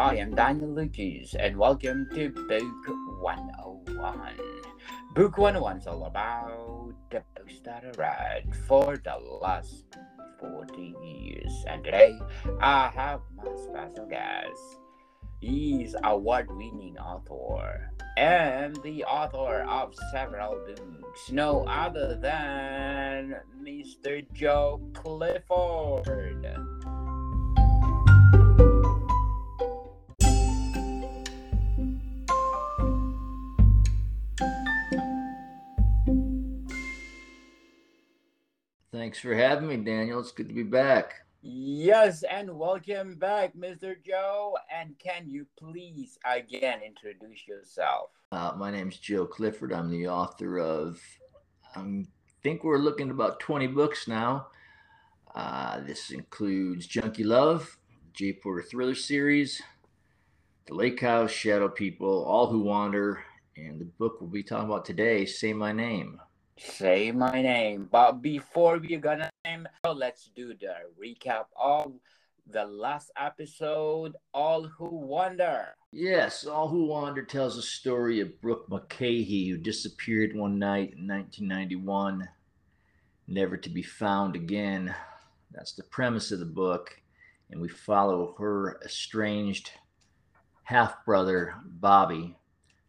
I 0.00 0.16
am 0.16 0.34
Daniel 0.34 0.70
Lucas, 0.70 1.34
and 1.34 1.58
welcome 1.58 2.08
to 2.14 2.30
Book 2.30 3.20
101. 3.20 4.32
Book 5.14 5.36
101 5.36 5.76
is 5.76 5.86
all 5.86 6.06
about 6.06 6.94
the 7.10 7.22
books 7.36 7.60
that 7.66 7.84
I 7.84 7.90
read 8.00 8.56
for 8.66 8.96
the 8.96 9.18
last 9.42 9.84
40 10.40 10.94
years. 11.04 11.52
And 11.68 11.84
today, 11.84 12.18
I 12.62 12.88
have 12.94 13.20
my 13.36 13.54
special 13.62 14.06
guest. 14.06 14.78
He's 15.38 15.94
award-winning 16.02 16.96
author 16.96 17.90
and 18.16 18.76
the 18.82 19.04
author 19.04 19.66
of 19.68 19.94
several 20.12 20.64
books, 20.66 21.30
no 21.30 21.66
other 21.66 22.16
than 22.16 23.36
Mr. 23.62 24.24
Joe 24.32 24.80
Clifford. 24.94 26.46
Thanks 39.10 39.22
for 39.22 39.34
having 39.34 39.66
me, 39.66 39.76
Daniel. 39.76 40.20
It's 40.20 40.30
good 40.30 40.46
to 40.46 40.54
be 40.54 40.62
back. 40.62 41.14
Yes, 41.42 42.22
and 42.22 42.56
welcome 42.56 43.16
back, 43.16 43.56
Mr. 43.56 43.96
Joe. 44.06 44.56
And 44.72 44.96
can 45.00 45.28
you 45.28 45.48
please 45.58 46.16
again 46.24 46.78
introduce 46.86 47.44
yourself? 47.48 48.10
Uh, 48.30 48.52
my 48.56 48.70
name's 48.70 48.98
Joe 48.98 49.26
Clifford. 49.26 49.72
I'm 49.72 49.90
the 49.90 50.06
author 50.06 50.60
of, 50.60 51.02
I 51.74 52.04
think 52.44 52.62
we're 52.62 52.78
looking 52.78 53.08
at 53.08 53.14
about 53.14 53.40
20 53.40 53.66
books 53.66 54.06
now. 54.06 54.46
Uh, 55.34 55.80
this 55.80 56.12
includes 56.12 56.86
Junkie 56.86 57.24
Love, 57.24 57.78
J. 58.12 58.34
Porter 58.34 58.62
Thriller 58.62 58.94
series, 58.94 59.60
The 60.68 60.74
Lake 60.74 61.00
House, 61.00 61.32
Shadow 61.32 61.68
People, 61.68 62.22
All 62.26 62.46
Who 62.46 62.60
Wander, 62.60 63.24
and 63.56 63.80
the 63.80 63.86
book 63.86 64.18
we'll 64.20 64.30
be 64.30 64.44
talking 64.44 64.68
about 64.68 64.84
today, 64.84 65.26
Say 65.26 65.52
My 65.52 65.72
Name. 65.72 66.20
Say 66.62 67.10
my 67.10 67.40
name. 67.40 67.88
But 67.90 68.20
before 68.20 68.76
we 68.76 68.94
gonna 68.98 69.30
name, 69.46 69.66
let's 69.82 70.30
do 70.36 70.48
the 70.48 70.74
recap 71.02 71.46
of 71.58 71.94
the 72.46 72.66
last 72.66 73.10
episode, 73.16 74.14
All 74.34 74.64
Who 74.64 74.90
Wander. 74.90 75.68
Yes, 75.90 76.44
All 76.44 76.68
Who 76.68 76.84
Wander 76.84 77.24
tells 77.24 77.56
the 77.56 77.62
story 77.62 78.20
of 78.20 78.38
Brooke 78.42 78.68
Mulcahy, 78.68 79.48
who 79.48 79.56
disappeared 79.56 80.36
one 80.36 80.58
night 80.58 80.92
in 80.98 81.08
1991, 81.08 82.28
never 83.26 83.56
to 83.56 83.70
be 83.70 83.82
found 83.82 84.36
again. 84.36 84.94
That's 85.52 85.72
the 85.72 85.84
premise 85.84 86.30
of 86.30 86.40
the 86.40 86.44
book. 86.44 86.94
And 87.50 87.58
we 87.58 87.68
follow 87.68 88.34
her 88.38 88.78
estranged 88.84 89.70
half 90.64 91.06
brother, 91.06 91.54
Bobby, 91.64 92.36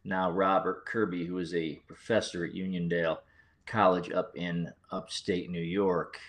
now 0.04 0.30
Robert 0.30 0.86
Kirby, 0.86 1.26
who 1.26 1.38
is 1.38 1.56
a 1.56 1.82
professor 1.88 2.44
at 2.44 2.52
Uniondale 2.52 3.20
college 3.66 4.12
up 4.12 4.32
in 4.36 4.70
upstate 4.92 5.50
New 5.50 5.62
York. 5.62 6.20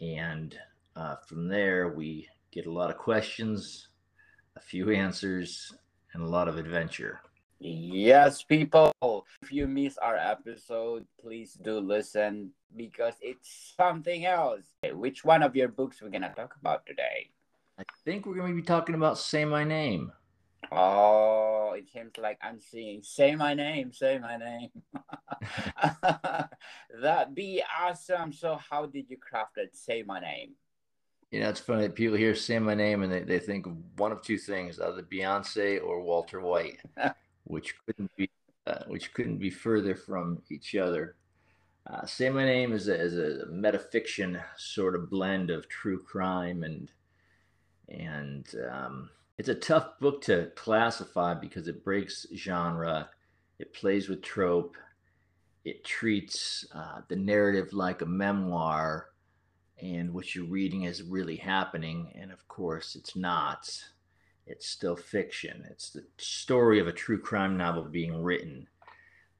And 0.00 0.56
uh, 0.94 1.16
from 1.26 1.48
there, 1.48 1.88
we 1.88 2.28
get 2.50 2.66
a 2.66 2.72
lot 2.72 2.90
of 2.90 2.98
questions, 2.98 3.88
a 4.56 4.60
few 4.60 4.90
answers, 4.90 5.74
and 6.12 6.22
a 6.22 6.28
lot 6.28 6.48
of 6.48 6.58
adventure. 6.58 7.20
Yes, 7.58 8.42
people. 8.42 8.92
If 9.42 9.50
you 9.50 9.66
miss 9.66 9.96
our 9.98 10.16
episode, 10.16 11.06
please 11.20 11.54
do 11.54 11.78
listen 11.78 12.50
because 12.76 13.14
it's 13.22 13.72
something 13.76 14.26
else. 14.26 14.64
Which 14.92 15.24
one 15.24 15.42
of 15.42 15.56
your 15.56 15.68
books 15.68 16.02
we're 16.02 16.10
gonna 16.10 16.34
talk 16.36 16.54
about 16.60 16.84
today? 16.84 17.30
I 17.78 17.84
think 18.04 18.26
we're 18.26 18.36
gonna 18.36 18.54
be 18.54 18.62
talking 18.62 18.94
about 18.94 19.18
Say 19.18 19.44
My 19.46 19.64
Name. 19.64 20.12
Oh, 20.72 21.74
it 21.76 21.88
seems 21.92 22.12
like 22.18 22.38
I'm 22.42 22.60
seeing 22.60 23.02
say 23.02 23.36
my 23.36 23.54
name, 23.54 23.92
say 23.92 24.18
my 24.18 24.36
name. 24.36 24.70
That'd 27.00 27.34
be 27.34 27.62
awesome. 27.80 28.32
So 28.32 28.58
how 28.70 28.86
did 28.86 29.08
you 29.08 29.16
craft 29.16 29.58
it? 29.58 29.76
Say 29.76 30.02
my 30.02 30.20
name. 30.20 30.52
You 31.30 31.40
know, 31.40 31.48
it's 31.48 31.60
funny. 31.60 31.82
That 31.82 31.94
people 31.94 32.16
hear 32.16 32.34
say 32.34 32.58
my 32.58 32.74
name 32.74 33.02
and 33.02 33.12
they, 33.12 33.20
they 33.20 33.38
think 33.38 33.66
of 33.66 33.76
one 33.96 34.12
of 34.12 34.22
two 34.22 34.38
things, 34.38 34.80
either 34.80 35.02
Beyonce 35.02 35.82
or 35.82 36.00
Walter 36.00 36.40
White, 36.40 36.80
which 37.44 37.74
couldn't 37.84 38.14
be 38.16 38.30
uh, 38.66 38.84
which 38.86 39.12
couldn't 39.14 39.38
be 39.38 39.50
further 39.50 39.94
from 39.94 40.42
each 40.50 40.74
other. 40.74 41.16
Uh, 41.88 42.04
say 42.04 42.28
my 42.28 42.44
name 42.44 42.72
is 42.72 42.88
a, 42.88 43.00
is 43.00 43.16
a 43.16 43.46
metafiction 43.46 44.42
sort 44.56 44.96
of 44.96 45.08
blend 45.08 45.50
of 45.50 45.68
true 45.68 46.02
crime 46.02 46.64
and 46.64 46.90
and 47.88 48.54
um, 48.72 49.10
it's 49.38 49.48
a 49.48 49.54
tough 49.54 49.98
book 50.00 50.22
to 50.22 50.50
classify 50.54 51.34
because 51.34 51.68
it 51.68 51.84
breaks 51.84 52.26
genre, 52.34 53.10
it 53.58 53.74
plays 53.74 54.08
with 54.08 54.22
trope, 54.22 54.76
it 55.64 55.84
treats 55.84 56.64
uh, 56.74 57.00
the 57.08 57.16
narrative 57.16 57.72
like 57.72 58.00
a 58.00 58.06
memoir, 58.06 59.10
and 59.82 60.14
what 60.14 60.34
you're 60.34 60.46
reading 60.46 60.84
is 60.84 61.02
really 61.02 61.36
happening. 61.36 62.12
And 62.18 62.32
of 62.32 62.46
course, 62.48 62.96
it's 62.96 63.14
not. 63.14 63.68
It's 64.46 64.68
still 64.68 64.96
fiction. 64.96 65.66
It's 65.70 65.90
the 65.90 66.04
story 66.18 66.78
of 66.78 66.86
a 66.86 66.92
true 66.92 67.20
crime 67.20 67.56
novel 67.56 67.82
being 67.84 68.22
written. 68.22 68.68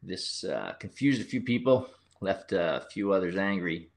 This 0.03 0.45
uh, 0.45 0.75
confused 0.79 1.23
a 1.23 1.25
few 1.25 1.41
people, 1.41 1.89
left 2.21 2.53
a 2.53 2.87
few 2.93 3.13
others 3.13 3.37
angry 3.37 3.91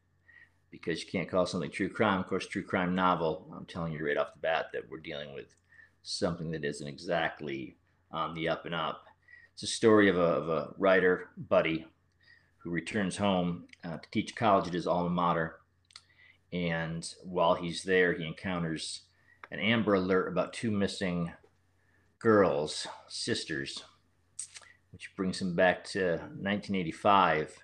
because 0.72 1.04
you 1.04 1.10
can't 1.10 1.30
call 1.30 1.46
something 1.46 1.72
true 1.72 1.90
crime. 1.90 2.20
Of 2.20 2.28
course, 2.28 2.48
true 2.48 2.64
crime 2.64 2.96
novel. 2.96 3.48
I'm 3.54 3.66
telling 3.66 3.92
you 3.92 4.06
right 4.06 4.18
off 4.18 4.34
the 4.34 4.40
bat 4.40 4.68
that 4.72 4.90
we're 4.90 5.00
dealing 5.00 5.34
with 5.34 5.56
something 6.04 6.52
that 6.52 6.66
isn't 6.66 6.88
exactly 6.88 7.78
on 8.12 8.34
the 8.34 8.50
up 8.50 8.66
and 8.66 8.76
up. 8.76 9.06
It's 9.54 9.64
a 9.64 9.68
story 9.68 10.10
of 10.10 10.18
a, 10.18 10.22
of 10.22 10.50
a 10.50 10.74
writer, 10.78 11.30
Buddy, 11.38 11.86
who 12.58 12.70
returns 12.70 13.18
home 13.18 13.66
uh, 13.84 13.98
to 13.98 14.12
teach 14.12 14.36
college 14.36 14.68
at 14.68 14.74
his 14.74 14.88
alma 14.88 15.10
mater. 15.10 15.60
And 16.52 17.08
while 17.24 17.56
he's 17.56 17.84
there, 17.84 18.14
he 18.14 18.26
encounters 18.26 19.02
an 19.52 19.60
Amber 19.60 19.96
Alert 19.96 20.28
about 20.28 20.54
two 20.54 20.72
missing 20.72 21.32
girls, 22.20 22.88
sisters, 23.08 23.84
which 24.92 25.16
brings 25.16 25.42
him 25.42 25.56
back 25.56 25.84
to 25.86 26.12
1985 26.12 27.58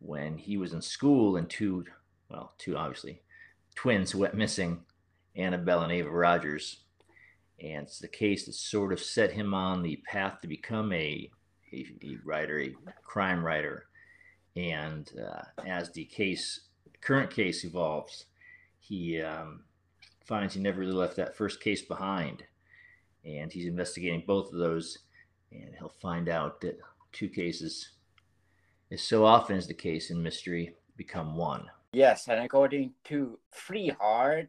when 0.00 0.38
he 0.38 0.56
was 0.56 0.72
in 0.72 0.80
school 0.80 1.36
and 1.36 1.48
two, 1.50 1.84
well, 2.30 2.52
two 2.58 2.76
obviously, 2.76 3.22
twins 3.74 4.14
went 4.14 4.34
missing, 4.34 4.80
Annabelle 5.36 5.82
and 5.82 5.92
Ava 5.92 6.10
Rogers 6.10 6.78
and 7.60 7.82
it's 7.84 7.98
the 7.98 8.08
case 8.08 8.46
that 8.46 8.54
sort 8.54 8.92
of 8.92 9.00
set 9.00 9.32
him 9.32 9.54
on 9.54 9.82
the 9.82 9.96
path 10.06 10.40
to 10.40 10.48
become 10.48 10.92
a, 10.92 11.30
a, 11.72 11.86
a 12.02 12.16
writer, 12.24 12.58
a 12.58 12.74
crime 13.02 13.44
writer. 13.44 13.86
And 14.56 15.10
uh, 15.20 15.42
as 15.66 15.90
the 15.92 16.04
case, 16.04 16.60
current 17.00 17.30
case 17.30 17.64
evolves, 17.64 18.26
he 18.78 19.20
um, 19.20 19.64
finds 20.24 20.54
he 20.54 20.60
never 20.60 20.80
really 20.80 20.92
left 20.92 21.16
that 21.16 21.36
first 21.36 21.60
case 21.60 21.82
behind, 21.82 22.44
and 23.24 23.52
he's 23.52 23.66
investigating 23.66 24.24
both 24.26 24.52
of 24.52 24.58
those, 24.58 24.98
and 25.52 25.74
he'll 25.78 25.88
find 25.88 26.28
out 26.28 26.60
that 26.60 26.78
two 27.12 27.28
cases, 27.28 27.90
as 28.90 29.02
so 29.02 29.24
often 29.24 29.56
is 29.56 29.66
the 29.66 29.74
case 29.74 30.10
in 30.10 30.22
mystery, 30.22 30.74
become 30.96 31.36
one. 31.36 31.66
Yes, 31.92 32.28
and 32.28 32.40
according 32.40 32.92
to 33.04 33.38
Freeheart, 33.54 34.48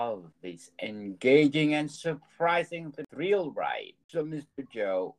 love 0.00 0.24
this 0.42 0.70
engaging 0.82 1.74
and 1.74 1.90
surprising 1.90 2.92
thrill 3.12 3.52
ride. 3.52 3.94
So, 4.08 4.24
Mr. 4.24 4.68
Joe, 4.72 5.16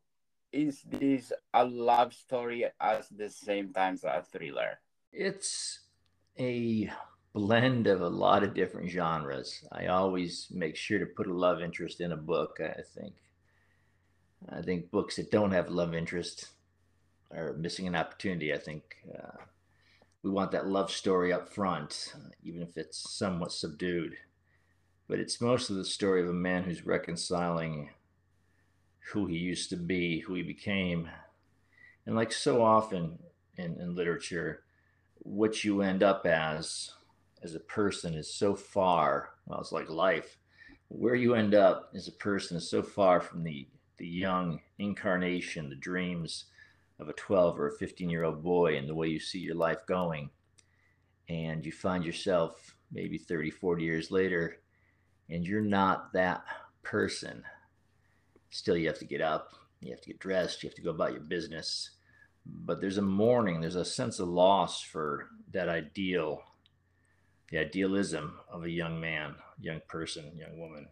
is 0.51 0.83
this 0.89 1.31
a 1.53 1.65
love 1.65 2.13
story 2.13 2.65
at 2.65 3.05
the 3.15 3.29
same 3.29 3.71
time 3.73 3.93
as 3.93 4.03
a 4.03 4.23
thriller? 4.31 4.79
It's 5.13 5.79
a 6.39 6.89
blend 7.33 7.87
of 7.87 8.01
a 8.01 8.09
lot 8.09 8.43
of 8.43 8.53
different 8.53 8.89
genres. 8.89 9.63
I 9.71 9.87
always 9.87 10.47
make 10.51 10.75
sure 10.75 10.99
to 10.99 11.05
put 11.05 11.27
a 11.27 11.33
love 11.33 11.61
interest 11.61 12.01
in 12.01 12.11
a 12.11 12.17
book. 12.17 12.59
I 12.59 12.81
think. 12.95 13.13
I 14.49 14.61
think 14.61 14.89
books 14.89 15.17
that 15.17 15.29
don't 15.29 15.51
have 15.51 15.69
love 15.69 15.93
interest 15.93 16.47
are 17.31 17.53
missing 17.53 17.87
an 17.87 17.95
opportunity. 17.95 18.53
I 18.53 18.57
think 18.57 18.83
uh, 19.13 19.37
we 20.23 20.31
want 20.31 20.51
that 20.51 20.67
love 20.67 20.91
story 20.91 21.31
up 21.31 21.47
front, 21.47 22.15
even 22.43 22.61
if 22.63 22.75
it's 22.75 23.11
somewhat 23.11 23.51
subdued 23.51 24.17
but 25.11 25.19
it's 25.19 25.41
mostly 25.41 25.75
the 25.75 25.83
story 25.83 26.21
of 26.21 26.29
a 26.29 26.33
man 26.33 26.63
who's 26.63 26.85
reconciling 26.85 27.89
who 29.11 29.25
he 29.25 29.35
used 29.35 29.69
to 29.69 29.75
be, 29.75 30.19
who 30.19 30.35
he 30.35 30.41
became. 30.41 31.09
And 32.05 32.15
like 32.15 32.31
so 32.31 32.63
often 32.63 33.19
in, 33.57 33.77
in 33.81 33.93
literature, 33.93 34.63
what 35.17 35.65
you 35.65 35.81
end 35.81 36.01
up 36.01 36.25
as 36.25 36.93
as 37.43 37.55
a 37.55 37.59
person 37.59 38.13
is 38.13 38.33
so 38.33 38.55
far, 38.55 39.31
well, 39.45 39.59
it's 39.59 39.73
like 39.73 39.89
life. 39.89 40.37
Where 40.87 41.15
you 41.15 41.35
end 41.35 41.55
up 41.55 41.91
as 41.93 42.07
a 42.07 42.13
person 42.13 42.55
is 42.55 42.69
so 42.69 42.81
far 42.81 43.19
from 43.19 43.43
the, 43.43 43.67
the 43.97 44.07
young 44.07 44.61
incarnation, 44.79 45.67
the 45.67 45.75
dreams 45.75 46.45
of 47.01 47.09
a 47.09 47.13
12 47.13 47.59
or 47.59 47.67
a 47.67 47.73
15 47.73 48.09
year 48.09 48.23
old 48.23 48.41
boy, 48.41 48.77
and 48.77 48.87
the 48.87 48.95
way 48.95 49.09
you 49.09 49.19
see 49.19 49.39
your 49.39 49.55
life 49.55 49.85
going. 49.85 50.29
And 51.27 51.65
you 51.65 51.73
find 51.73 52.05
yourself 52.05 52.77
maybe 52.93 53.17
30, 53.17 53.49
40 53.49 53.83
years 53.83 54.09
later 54.09 54.59
and 55.31 55.47
you're 55.47 55.61
not 55.61 56.11
that 56.13 56.43
person. 56.83 57.43
Still, 58.49 58.75
you 58.75 58.87
have 58.87 58.99
to 58.99 59.05
get 59.05 59.21
up, 59.21 59.53
you 59.79 59.91
have 59.91 60.01
to 60.01 60.09
get 60.09 60.19
dressed, 60.19 60.61
you 60.61 60.69
have 60.69 60.75
to 60.75 60.81
go 60.81 60.89
about 60.91 61.13
your 61.13 61.21
business. 61.21 61.91
But 62.45 62.81
there's 62.81 62.97
a 62.97 63.03
mourning, 63.03 63.61
there's 63.61 63.75
a 63.75 63.85
sense 63.85 64.19
of 64.19 64.27
loss 64.27 64.81
for 64.81 65.29
that 65.53 65.69
ideal, 65.69 66.41
the 67.49 67.59
idealism 67.59 68.39
of 68.51 68.63
a 68.63 68.69
young 68.69 68.99
man, 68.99 69.35
young 69.59 69.79
person, 69.87 70.31
young 70.37 70.59
woman. 70.59 70.87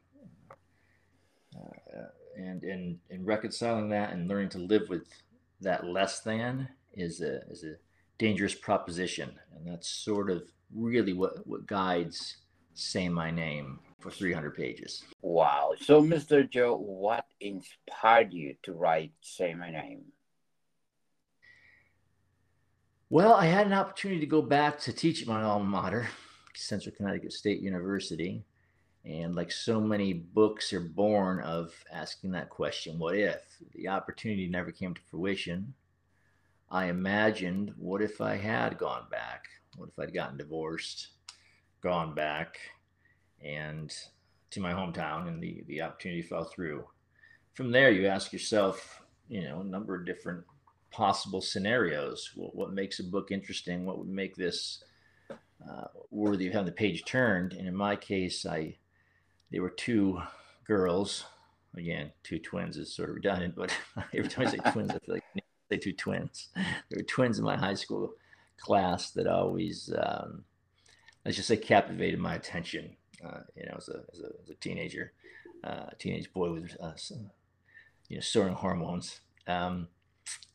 Uh, 1.56 2.06
and 2.38 2.64
in, 2.64 3.00
in 3.10 3.26
reconciling 3.26 3.90
that 3.90 4.14
and 4.14 4.30
learning 4.30 4.50
to 4.50 4.60
live 4.60 4.88
with 4.88 5.08
that 5.60 5.86
less 5.86 6.22
than 6.22 6.70
is 6.94 7.20
a, 7.22 7.42
is 7.50 7.64
a 7.64 7.76
dangerous 8.18 8.56
proposition. 8.56 9.38
And 9.54 9.68
that's 9.68 9.90
sort 9.90 10.30
of 10.30 10.44
really 10.74 11.14
what, 11.14 11.46
what 11.46 11.68
guides 11.68 12.38
Say 12.76 13.10
My 13.10 13.32
Name 13.32 13.80
for 14.00 14.12
300 14.12 14.56
pages. 14.56 15.04
Wow. 15.22 15.74
So, 15.82 16.02
Mr. 16.02 16.50
Joe, 16.50 16.76
what 16.76 17.26
inspired 17.40 18.34
you 18.34 18.56
to 18.64 18.74
write 18.74 19.12
Say 19.22 19.54
My 19.54 19.70
Name? 19.70 20.04
Well, 23.10 23.34
I 23.34 23.46
had 23.46 23.66
an 23.66 23.74
opportunity 23.74 24.20
to 24.20 24.28
go 24.28 24.42
back 24.42 24.80
to 24.82 24.94
teach 24.94 25.22
at 25.22 25.28
my 25.28 25.42
alma 25.42 25.66
mater, 25.66 26.08
Central 26.56 26.96
Connecticut 26.96 27.34
State 27.34 27.60
University. 27.60 28.44
And 29.06 29.34
like 29.34 29.52
so 29.52 29.82
many 29.82 30.14
books 30.14 30.74
are 30.74 30.80
born 30.80 31.40
of 31.42 31.74
asking 31.92 32.32
that 32.32 32.50
question, 32.50 33.00
what 33.00 33.16
if? 33.16 33.42
The 33.74 33.88
opportunity 33.88 34.48
never 34.48 34.72
came 34.72 34.94
to 34.94 35.02
fruition. 35.10 35.74
I 36.70 36.86
imagined, 36.86 37.74
what 37.78 38.02
if 38.02 38.22
I 38.22 38.36
had 38.36 38.78
gone 38.78 39.06
back? 39.10 39.46
What 39.76 39.90
if 39.90 39.98
I'd 39.98 40.14
gotten 40.14 40.38
divorced, 40.38 41.08
gone 41.82 42.14
back, 42.14 42.60
and 43.44 43.94
to 44.52 44.60
my 44.60 44.74
hometown, 44.74 45.28
and 45.28 45.42
the, 45.42 45.64
the 45.68 45.82
opportunity 45.82 46.22
fell 46.22 46.46
through? 46.46 46.86
From 47.54 47.72
there, 47.72 47.92
you 47.92 48.08
ask 48.08 48.34
yourself, 48.34 49.02
you 49.28 49.44
know, 49.44 49.62
a 49.62 49.66
number 49.66 49.96
of 49.96 50.06
different 50.06 50.44
possible 50.92 51.42
scenarios. 51.42 52.32
What, 52.36 52.56
what 52.56 52.74
makes 52.74 53.00
a 53.00 53.04
book 53.04 53.32
interesting? 53.32 53.86
What 53.86 54.00
would 54.00 54.10
make 54.10 54.36
this 54.36 54.84
uh, 55.30 55.88
worthy 56.10 56.48
of 56.48 56.54
having 56.54 56.66
the 56.66 56.72
page 56.72 57.06
turned? 57.06 57.54
And 57.54 57.68
in 57.68 57.76
my 57.76 57.96
case, 57.96 58.46
I 58.46 58.78
there 59.52 59.62
were 59.62 59.70
two 59.70 60.22
girls. 60.66 61.26
Again, 61.76 62.12
two 62.24 62.40
twins 62.40 62.78
is 62.78 62.94
sort 62.94 63.10
of 63.10 63.16
redundant, 63.16 63.56
but 63.56 63.72
every 64.14 64.30
time 64.30 64.48
I 64.48 64.52
say 64.52 64.58
twins, 64.72 64.92
I 64.92 65.00
feel 65.00 65.16
like 65.16 65.24
I 65.36 65.42
say 65.72 65.78
two 65.78 65.94
twins. 65.94 66.50
There 66.56 66.98
were 66.98 67.04
twins 67.04 67.40
in 67.40 67.46
my 67.46 67.58
high 67.58 67.76
school 67.76 68.14
class 68.58 69.12
that 69.12 69.28
always, 69.28 69.92
um, 69.98 70.44
let's 71.24 71.38
just 71.38 71.48
say, 71.48 71.58
captivated 71.58 72.20
my 72.20 72.36
attention. 72.36 72.96
Uh, 73.26 73.42
you 73.56 73.66
know, 73.66 73.76
as 73.78 73.90
a, 73.90 74.02
as 74.14 74.20
a, 74.22 74.30
as 74.44 74.50
a 74.50 74.56
teenager, 74.56 75.12
uh, 75.64 75.88
teenage 75.98 76.32
boy 76.32 76.52
with, 76.52 76.78
uh, 76.80 76.96
some, 76.96 77.30
you 78.08 78.16
know, 78.16 78.22
soaring 78.22 78.54
hormones. 78.54 79.20
Um, 79.46 79.90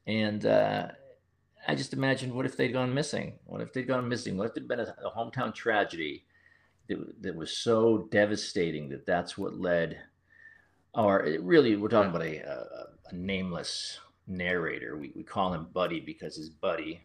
and 0.06 0.46
uh, 0.46 0.88
I 1.68 1.74
just 1.74 1.92
imagined, 1.92 2.32
what 2.32 2.46
if 2.46 2.56
they'd 2.56 2.72
gone 2.72 2.94
missing? 2.94 3.34
What 3.44 3.60
if 3.60 3.72
they'd 3.72 3.88
gone 3.88 4.08
missing? 4.08 4.38
What 4.38 4.46
if 4.46 4.54
there'd 4.54 4.68
been 4.68 4.80
a, 4.80 4.94
a 5.04 5.10
hometown 5.10 5.54
tragedy 5.54 6.24
that, 6.88 7.22
that 7.22 7.36
was 7.36 7.56
so 7.56 8.08
devastating 8.10 8.88
that 8.90 9.04
that's 9.04 9.36
what 9.36 9.60
led, 9.60 9.98
or 10.94 11.26
really, 11.40 11.76
we're 11.76 11.88
talking 11.88 12.10
about 12.10 12.22
a, 12.22 12.38
a, 12.38 12.86
a 13.10 13.14
nameless 13.14 13.98
narrator. 14.26 14.96
We, 14.96 15.12
we 15.14 15.22
call 15.22 15.52
him 15.52 15.68
Buddy 15.72 16.00
because 16.00 16.36
his 16.36 16.48
buddy, 16.48 17.04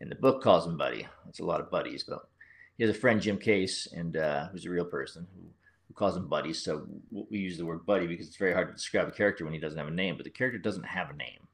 and 0.00 0.10
the 0.10 0.16
book 0.16 0.42
calls 0.42 0.66
him 0.66 0.78
Buddy. 0.78 1.06
It's 1.28 1.40
a 1.40 1.44
lot 1.44 1.60
of 1.60 1.70
buddies, 1.70 2.04
but 2.04 2.28
he 2.76 2.84
has 2.84 2.94
a 2.94 2.98
friend, 2.98 3.20
Jim 3.20 3.38
Case, 3.38 3.86
and 3.94 4.16
uh, 4.16 4.48
who's 4.48 4.66
a 4.66 4.70
real 4.70 4.84
person 4.84 5.26
who, 5.34 5.42
who 5.86 5.94
calls 5.94 6.16
him 6.16 6.28
Buddy. 6.28 6.52
So 6.52 6.86
we 7.10 7.38
use 7.38 7.56
the 7.56 7.66
word 7.66 7.86
Buddy 7.86 8.06
because 8.06 8.26
it's 8.26 8.36
very 8.36 8.52
hard 8.52 8.68
to 8.68 8.74
describe 8.74 9.08
a 9.08 9.12
character 9.12 9.44
when 9.44 9.54
he 9.54 9.60
doesn't 9.60 9.78
have 9.78 9.88
a 9.88 9.92
name, 9.92 10.16
but 10.16 10.24
the 10.24 10.30
character 10.30 10.58
doesn't 10.58 10.86
have 10.86 11.10
a 11.10 11.16
name. 11.16 11.46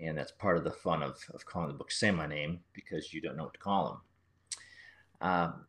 And 0.00 0.16
that's 0.16 0.32
part 0.32 0.56
of 0.56 0.64
the 0.64 0.70
fun 0.70 1.02
of, 1.02 1.18
of 1.34 1.44
calling 1.44 1.68
the 1.68 1.74
book 1.74 1.90
Say 1.90 2.10
My 2.10 2.26
Name 2.26 2.60
because 2.72 3.12
you 3.12 3.20
don't 3.20 3.36
know 3.36 3.44
what 3.44 3.54
to 3.54 3.58
call 3.58 3.90
him. 5.20 5.28
Um, 5.28 5.66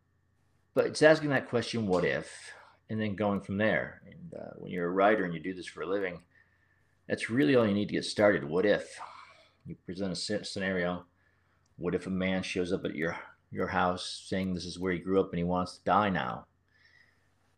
but 0.76 0.86
it's 0.86 1.02
asking 1.02 1.32
that 1.32 1.50
question, 1.50 1.88
what 1.88 2.06
if, 2.06 2.54
and 2.90 3.02
then 3.02 3.16
going 3.16 3.42
from 3.42 3.58
there. 3.58 4.02
And 4.06 4.40
uh, 4.40 4.52
when 4.58 4.72
you're 4.72 4.88
a 4.88 4.92
writer 4.92 5.26
and 5.26 5.34
you 5.34 5.40
do 5.40 5.54
this 5.54 5.66
for 5.66 5.82
a 5.82 5.88
living, 5.88 6.22
that's 7.08 7.30
really 7.30 7.56
all 7.56 7.68
you 7.68 7.74
need 7.74 7.88
to 7.88 7.94
get 7.94 8.06
started. 8.06 8.44
What 8.44 8.66
if 8.66 9.00
you 9.66 9.76
present 9.86 10.12
a 10.12 10.46
scenario? 10.46 11.06
What 11.78 11.96
if 11.96 12.08
a 12.08 12.12
man 12.12 12.44
shows 12.44 12.72
up 12.72 12.86
at 12.86 12.96
your 12.96 13.18
your 13.52 13.68
house 13.68 14.24
saying 14.28 14.54
this 14.54 14.66
is 14.66 14.80
where 14.80 14.94
he 14.94 15.00
grew 15.00 15.20
up 15.20 15.30
and 15.32 15.38
he 15.38 15.44
wants 15.44 15.78
to 15.78 15.84
die 15.84 16.10
now, 16.10 16.46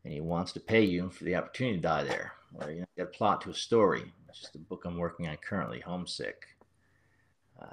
and 0.03 0.13
he 0.13 0.21
wants 0.21 0.51
to 0.53 0.59
pay 0.59 0.83
you 0.83 1.09
for 1.09 1.23
the 1.23 1.35
opportunity 1.35 1.77
to 1.77 1.81
die 1.81 2.03
there? 2.03 2.33
Or 2.55 2.69
you 2.69 2.81
know, 2.81 2.87
get 2.97 3.07
a 3.07 3.09
plot 3.09 3.41
to 3.41 3.49
a 3.49 3.53
story. 3.53 4.11
It's 4.29 4.39
just 4.39 4.55
a 4.55 4.59
book 4.59 4.83
I'm 4.85 4.97
working 4.97 5.27
on 5.27 5.37
currently, 5.37 5.79
Homesick. 5.79 6.47
Uh, 7.61 7.67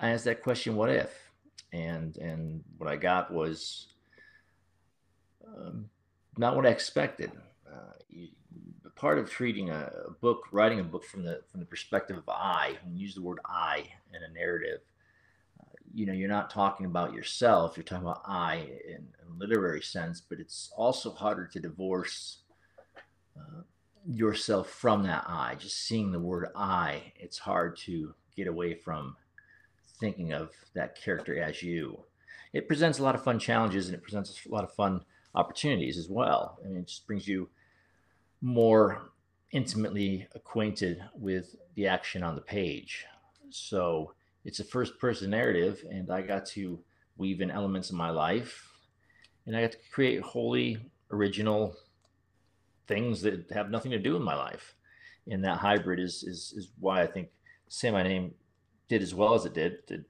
I 0.00 0.10
asked 0.10 0.24
that 0.24 0.42
question, 0.42 0.76
what 0.76 0.90
if? 0.90 1.12
And 1.72 2.16
and 2.18 2.64
what 2.78 2.90
I 2.90 2.96
got 2.96 3.32
was 3.32 3.88
um, 5.46 5.88
not 6.36 6.56
what 6.56 6.66
I 6.66 6.70
expected. 6.70 7.30
Uh, 7.70 7.92
you, 8.08 8.28
part 8.96 9.18
of 9.18 9.30
treating 9.30 9.70
a, 9.70 9.90
a, 10.08 10.10
book, 10.10 10.44
writing 10.52 10.78
a 10.80 10.84
book 10.84 11.04
from 11.04 11.22
the 11.22 11.40
from 11.50 11.60
the 11.60 11.66
perspective 11.66 12.18
of 12.18 12.28
I, 12.28 12.76
and 12.84 12.98
use 12.98 13.14
the 13.14 13.22
word 13.22 13.38
I 13.46 13.84
in 14.14 14.22
a 14.22 14.32
narrative, 14.32 14.80
you 15.94 16.06
know, 16.06 16.12
you're 16.12 16.28
not 16.28 16.50
talking 16.50 16.86
about 16.86 17.12
yourself. 17.14 17.76
You're 17.76 17.84
talking 17.84 18.06
about 18.06 18.22
I 18.26 18.66
in, 18.86 18.96
in 18.96 19.38
literary 19.38 19.82
sense, 19.82 20.20
but 20.20 20.38
it's 20.38 20.70
also 20.76 21.12
harder 21.12 21.46
to 21.46 21.60
divorce 21.60 22.38
uh, 23.36 23.62
yourself 24.06 24.70
from 24.70 25.02
that 25.04 25.24
I. 25.26 25.56
Just 25.58 25.86
seeing 25.86 26.12
the 26.12 26.20
word 26.20 26.48
I, 26.54 27.12
it's 27.16 27.38
hard 27.38 27.76
to 27.78 28.14
get 28.36 28.46
away 28.46 28.74
from 28.74 29.16
thinking 29.98 30.32
of 30.32 30.50
that 30.74 31.00
character 31.00 31.42
as 31.42 31.62
you. 31.62 32.04
It 32.52 32.68
presents 32.68 32.98
a 32.98 33.02
lot 33.02 33.14
of 33.14 33.22
fun 33.22 33.38
challenges, 33.38 33.86
and 33.86 33.94
it 33.94 34.02
presents 34.02 34.44
a 34.44 34.52
lot 34.52 34.64
of 34.64 34.72
fun 34.72 35.04
opportunities 35.34 35.98
as 35.98 36.08
well. 36.08 36.58
I 36.64 36.68
mean, 36.68 36.78
it 36.78 36.88
just 36.88 37.06
brings 37.06 37.28
you 37.28 37.48
more 38.40 39.02
intimately 39.52 40.26
acquainted 40.34 41.02
with 41.14 41.54
the 41.74 41.86
action 41.86 42.22
on 42.22 42.34
the 42.34 42.40
page. 42.40 43.04
So 43.50 44.14
it's 44.44 44.60
a 44.60 44.64
first 44.64 44.98
person 44.98 45.30
narrative, 45.30 45.84
and 45.90 46.10
I 46.10 46.22
got 46.22 46.46
to 46.46 46.80
weave 47.16 47.40
in 47.40 47.50
elements 47.50 47.90
of 47.90 47.96
my 47.96 48.10
life, 48.10 48.68
and 49.46 49.56
I 49.56 49.62
got 49.62 49.72
to 49.72 49.78
create 49.92 50.20
wholly 50.22 50.78
original 51.10 51.76
things 52.86 53.20
that 53.22 53.50
have 53.52 53.70
nothing 53.70 53.90
to 53.92 53.98
do 53.98 54.14
with 54.14 54.22
my 54.22 54.34
life. 54.34 54.74
And 55.30 55.44
that 55.44 55.58
hybrid 55.58 56.00
is 56.00 56.24
is 56.24 56.54
is 56.56 56.70
why 56.78 57.02
I 57.02 57.06
think 57.06 57.28
Say 57.68 57.90
My 57.90 58.02
Name 58.02 58.34
did 58.88 59.02
as 59.02 59.14
well 59.14 59.34
as 59.34 59.44
it 59.44 59.54
did, 59.54 59.86
did 59.86 60.04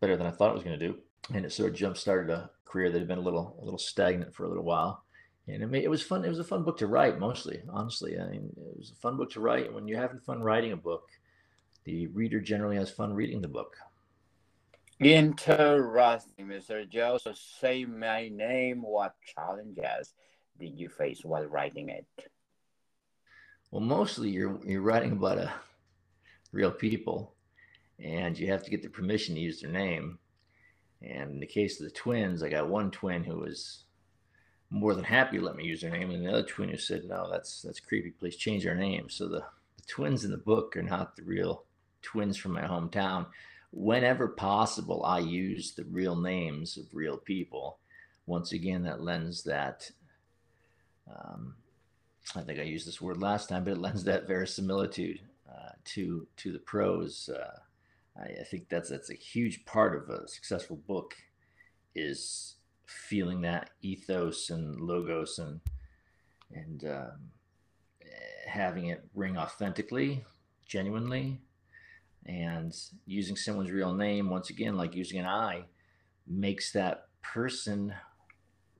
better 0.00 0.16
than 0.16 0.26
I 0.26 0.30
thought 0.30 0.50
it 0.50 0.54
was 0.54 0.64
going 0.64 0.78
to 0.78 0.86
do, 0.86 0.98
and 1.32 1.44
it 1.44 1.52
sort 1.52 1.70
of 1.70 1.76
jump 1.76 1.96
started 1.96 2.32
a 2.32 2.50
career 2.64 2.90
that 2.90 2.98
had 2.98 3.08
been 3.08 3.18
a 3.18 3.22
little 3.22 3.56
a 3.60 3.64
little 3.64 3.78
stagnant 3.78 4.34
for 4.34 4.44
a 4.44 4.48
little 4.48 4.64
while. 4.64 5.04
And 5.48 5.62
it, 5.62 5.66
made, 5.68 5.84
it 5.84 5.88
was 5.88 6.02
fun. 6.02 6.24
It 6.24 6.28
was 6.28 6.40
a 6.40 6.44
fun 6.44 6.64
book 6.64 6.76
to 6.78 6.88
write, 6.88 7.20
mostly. 7.20 7.62
Honestly, 7.70 8.18
I 8.18 8.28
mean, 8.28 8.50
it 8.56 8.78
was 8.78 8.90
a 8.90 9.00
fun 9.00 9.16
book 9.16 9.30
to 9.30 9.40
write. 9.40 9.66
And 9.66 9.74
when 9.76 9.86
you're 9.86 10.00
having 10.00 10.18
fun 10.18 10.42
writing 10.42 10.72
a 10.72 10.76
book, 10.76 11.08
the 11.86 12.08
reader 12.08 12.40
generally 12.40 12.76
has 12.76 12.90
fun 12.90 13.14
reading 13.14 13.40
the 13.40 13.48
book. 13.48 13.76
Interesting, 14.98 16.46
Mr. 16.46 16.88
Joe. 16.88 17.18
So, 17.18 17.32
say 17.32 17.84
my 17.84 18.28
name. 18.28 18.82
What 18.82 19.14
challenges 19.34 20.12
did 20.58 20.78
you 20.78 20.88
face 20.88 21.24
while 21.24 21.44
writing 21.44 21.90
it? 21.90 22.06
Well, 23.70 23.82
mostly 23.82 24.30
you're 24.30 24.58
you're 24.66 24.82
writing 24.82 25.12
about 25.12 25.38
a 25.38 25.52
real 26.50 26.72
people, 26.72 27.34
and 28.02 28.38
you 28.38 28.48
have 28.48 28.64
to 28.64 28.70
get 28.70 28.82
the 28.82 28.88
permission 28.88 29.34
to 29.34 29.40
use 29.40 29.60
their 29.60 29.70
name. 29.70 30.18
And 31.02 31.32
in 31.32 31.40
the 31.40 31.46
case 31.46 31.78
of 31.78 31.86
the 31.86 31.92
twins, 31.92 32.42
I 32.42 32.48
got 32.48 32.68
one 32.68 32.90
twin 32.90 33.22
who 33.22 33.36
was 33.36 33.84
more 34.70 34.94
than 34.94 35.04
happy 35.04 35.38
to 35.38 35.44
let 35.44 35.56
me 35.56 35.64
use 35.64 35.82
their 35.82 35.90
name, 35.90 36.10
and 36.10 36.24
the 36.24 36.32
other 36.32 36.42
twin 36.42 36.70
who 36.70 36.78
said, 36.78 37.04
"No, 37.04 37.30
that's 37.30 37.62
that's 37.62 37.78
creepy. 37.78 38.10
Please 38.10 38.36
change 38.36 38.64
their 38.64 38.74
name." 38.74 39.08
So 39.08 39.28
the, 39.28 39.44
the 39.76 39.84
twins 39.86 40.24
in 40.24 40.32
the 40.32 40.38
book 40.38 40.76
are 40.76 40.82
not 40.82 41.14
the 41.14 41.22
real 41.22 41.66
twins 42.06 42.36
from 42.36 42.52
my 42.52 42.62
hometown. 42.62 43.26
Whenever 43.72 44.28
possible, 44.28 45.04
I 45.04 45.18
use 45.18 45.72
the 45.72 45.84
real 45.84 46.16
names 46.16 46.76
of 46.76 46.94
real 46.94 47.16
people. 47.16 47.78
Once 48.26 48.52
again, 48.52 48.84
that 48.84 49.02
lends 49.02 49.42
that. 49.42 49.90
Um, 51.10 51.56
I 52.34 52.42
think 52.42 52.58
I 52.58 52.62
used 52.62 52.86
this 52.86 53.00
word 53.00 53.18
last 53.18 53.48
time, 53.48 53.64
but 53.64 53.72
it 53.72 53.78
lends 53.78 54.04
that 54.04 54.28
verisimilitude 54.28 55.20
uh, 55.50 55.72
to 55.84 56.26
to 56.38 56.52
the 56.52 56.58
prose. 56.60 57.28
Uh, 57.28 57.58
I, 58.18 58.40
I 58.40 58.44
think 58.44 58.68
that's 58.68 58.88
that's 58.88 59.10
a 59.10 59.14
huge 59.14 59.64
part 59.64 59.96
of 59.96 60.08
a 60.08 60.28
successful 60.28 60.76
book 60.76 61.14
is 61.94 62.54
feeling 62.86 63.40
that 63.40 63.70
ethos 63.82 64.50
and 64.50 64.80
logos 64.80 65.38
and 65.38 65.60
and 66.54 66.84
um, 66.84 67.30
having 68.46 68.86
it 68.86 69.04
ring 69.14 69.36
authentically, 69.36 70.24
genuinely, 70.66 71.40
and 72.26 72.76
using 73.06 73.36
someone's 73.36 73.70
real 73.70 73.94
name 73.94 74.30
once 74.30 74.50
again, 74.50 74.76
like 74.76 74.94
using 74.94 75.20
an 75.20 75.26
I, 75.26 75.64
makes 76.26 76.72
that 76.72 77.06
person 77.22 77.94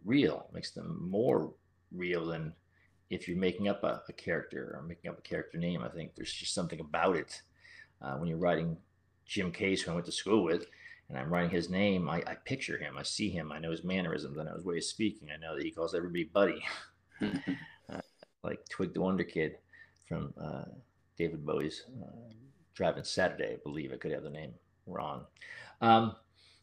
real, 0.05 0.49
makes 0.53 0.71
them 0.73 1.09
more 1.11 1.53
real 1.93 2.27
than 2.27 2.53
if 3.11 3.29
you're 3.29 3.39
making 3.39 3.69
up 3.69 3.85
a, 3.85 4.03
a, 4.09 4.13
character 4.13 4.77
or 4.77 4.83
making 4.83 5.11
up 5.11 5.19
a 5.19 5.23
character 5.23 5.59
name, 5.59 5.83
I 5.83 5.89
think 5.89 6.15
there's 6.15 6.33
just 6.33 6.55
something 6.55 6.81
about 6.81 7.17
it. 7.17 7.41
Uh, 8.03 8.17
when 8.17 8.29
you're 8.29 8.39
writing 8.39 8.77
Jim 9.25 9.53
Case, 9.53 9.83
who 9.83 9.93
I 9.93 9.95
went 9.95 10.07
to 10.07 10.13
school 10.13 10.43
with, 10.43 10.67
and 11.09 11.17
I'm 11.17 11.33
writing 11.33 11.51
his 11.51 11.71
name, 11.71 12.09
I, 12.09 12.23
I, 12.27 12.35
picture 12.45 12.79
him, 12.79 12.99
I 12.99 13.05
see 13.05 13.31
him, 13.31 13.53
I 13.53 13.59
know 13.59 13.71
his 13.71 13.85
mannerisms, 13.85 14.39
I 14.39 14.43
know 14.43 14.55
his 14.55 14.65
way 14.65 14.79
of 14.79 14.85
speaking, 14.85 15.29
I 15.33 15.39
know 15.39 15.55
that 15.55 15.65
he 15.65 15.71
calls 15.71 15.95
everybody 15.95 16.25
buddy, 16.25 16.63
uh, 17.23 18.01
like 18.43 18.59
Twig 18.69 18.93
the 18.93 19.01
Wonder 19.01 19.25
Kid 19.25 19.57
from 20.09 20.35
uh, 20.41 20.65
David 21.17 21.47
Bowie's 21.47 21.85
uh, 22.03 22.33
Driving 22.77 23.05
Saturday, 23.05 23.55
I 23.55 23.57
believe. 23.65 23.93
I 23.93 23.97
could 23.97 24.13
have 24.13 24.23
the 24.23 24.31
name 24.31 24.53
wrong. 24.87 25.25
Um, 25.81 26.15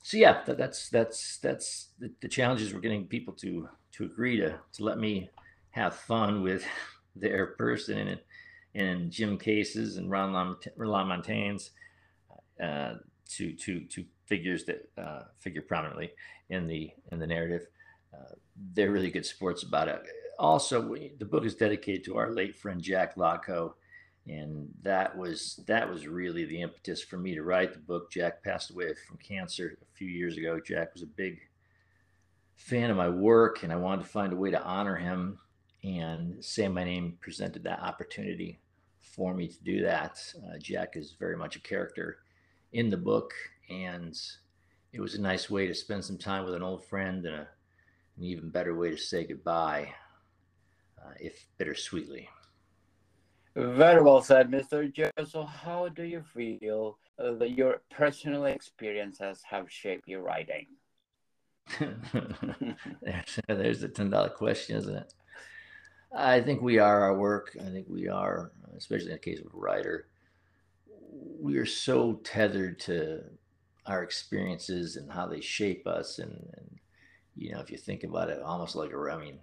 so 0.04 0.18
yeah, 0.18 0.44
that, 0.46 0.58
that's 0.58 0.90
that's 0.90 1.38
that's 1.40 1.90
the, 2.00 2.12
the 2.22 2.28
challenges 2.28 2.74
we're 2.74 2.80
getting 2.80 3.08
people 3.08 3.34
to 3.36 3.68
to 3.94 4.06
agree 4.06 4.38
to 4.38 4.60
to 4.74 4.84
let 4.84 5.00
me 5.00 5.30
have 5.72 5.96
fun 5.96 6.44
with 6.44 6.66
their 7.16 7.48
person 7.48 8.08
and 8.08 8.22
and 8.76 9.12
Jim 9.12 9.38
Cases 9.38 9.98
and 9.98 10.10
Ron 10.10 10.56
LaMontaigne's 10.78 11.72
uh, 12.62 12.96
to 13.30 13.54
to 13.54 13.82
to 13.82 14.06
figures 14.26 14.66
that 14.66 14.90
uh, 14.98 15.24
figure 15.40 15.62
prominently 15.62 16.12
in 16.50 16.68
the 16.68 16.92
in 17.12 17.20
the 17.20 17.28
narrative. 17.28 17.68
Uh, 18.14 18.36
they're 18.74 18.92
really 18.92 19.10
good 19.10 19.26
sports 19.26 19.64
about 19.64 19.88
it. 19.88 20.04
Also, 20.38 20.82
we, 20.82 21.14
the 21.18 21.26
book 21.26 21.46
is 21.46 21.56
dedicated 21.56 22.04
to 22.04 22.18
our 22.18 22.32
late 22.32 22.56
friend 22.56 22.82
Jack 22.82 23.18
Laco, 23.18 23.76
and 24.28 24.70
that 24.84 25.18
was 25.18 25.60
that 25.68 25.90
was 25.90 26.08
really 26.08 26.46
the 26.46 26.62
impetus 26.62 27.04
for 27.04 27.18
me 27.18 27.36
to 27.36 27.44
write 27.44 27.74
the 27.74 27.80
book. 27.80 28.12
Jack 28.12 28.44
passed 28.44 28.72
away 28.72 28.94
from 29.08 29.18
cancer 29.18 29.78
a 29.82 29.98
few 29.98 30.08
years 30.08 30.38
ago. 30.38 30.60
Jack 30.66 30.94
was 30.94 31.04
a 31.04 31.08
big 31.08 31.40
fan 32.56 32.90
of 32.90 32.98
my 32.98 33.10
work, 33.10 33.64
and 33.64 33.74
I 33.74 33.76
wanted 33.76 34.04
to 34.04 34.10
find 34.10 34.32
a 34.32 34.38
way 34.38 34.52
to 34.52 34.64
honor 34.64 34.96
him. 34.96 35.40
And 35.84 36.44
Say 36.44 36.70
My 36.70 36.86
Name 36.86 37.18
presented 37.20 37.64
that 37.64 37.82
opportunity 37.82 38.60
for 39.00 39.34
me 39.34 39.50
to 39.50 39.64
do 39.64 39.82
that. 39.82 40.18
Uh, 40.38 40.58
Jack 40.58 40.96
is 40.96 41.16
very 41.20 41.36
much 41.36 41.58
a 41.58 41.62
character 41.62 42.20
in 42.72 42.90
the 42.90 42.98
book, 42.98 43.34
and 43.70 44.18
it 44.94 45.02
was 45.02 45.16
a 45.16 45.22
nice 45.22 45.50
way 45.50 45.68
to 45.68 45.76
spend 45.76 46.06
some 46.06 46.18
time 46.18 46.46
with 46.46 46.54
an 46.54 46.64
old 46.64 46.86
friend 46.86 47.26
and 47.26 47.36
a, 47.36 47.48
an 48.18 48.24
even 48.24 48.50
better 48.50 48.74
way 48.74 48.92
to 48.92 48.98
say 48.98 49.26
goodbye, 49.26 49.94
uh, 50.98 51.12
if 51.20 51.46
bittersweetly. 51.58 52.30
Very 53.56 54.02
well 54.02 54.22
said, 54.22 54.50
Mr. 54.50 54.92
Joe. 54.92 55.12
So, 55.26 55.44
how 55.44 55.90
do 55.90 56.04
you 56.04 56.24
feel 56.34 56.98
uh, 57.20 57.34
that 57.34 57.52
your 57.52 57.82
personal 57.92 58.46
experiences 58.46 59.44
have 59.48 59.72
shaped 59.72 60.08
your 60.08 60.22
writing? 60.24 60.68
there's, 63.02 63.40
there's 63.48 63.84
a 63.84 63.88
ten 63.90 64.10
dollar 64.10 64.30
question, 64.30 64.78
isn't 64.78 64.96
it? 64.96 65.14
I 66.16 66.42
think 66.42 66.62
we 66.62 66.80
are 66.80 67.02
our 67.02 67.18
work. 67.18 67.56
I 67.60 67.70
think 67.70 67.88
we 67.90 68.08
are, 68.08 68.52
especially 68.76 69.08
in 69.08 69.14
the 69.14 69.20
case 69.20 69.40
of 69.40 69.48
a 69.54 69.58
writer, 69.58 70.08
we 71.40 71.58
are 71.58 71.66
so 71.66 72.14
tethered 72.24 72.80
to 72.82 73.24
our 73.86 74.04
experiences 74.04 74.96
and 74.96 75.12
how 75.12 75.28
they 75.28 75.42
shape 75.42 75.88
us. 75.88 76.20
And, 76.20 76.32
and 76.58 76.80
you 77.36 77.52
know, 77.52 77.60
if 77.60 77.72
you 77.72 77.78
think 77.78 78.04
about 78.04 78.30
it, 78.30 78.42
almost 78.42 78.76
like 78.76 78.92
a, 78.92 79.12
I 79.12 79.18
mean, 79.18 79.40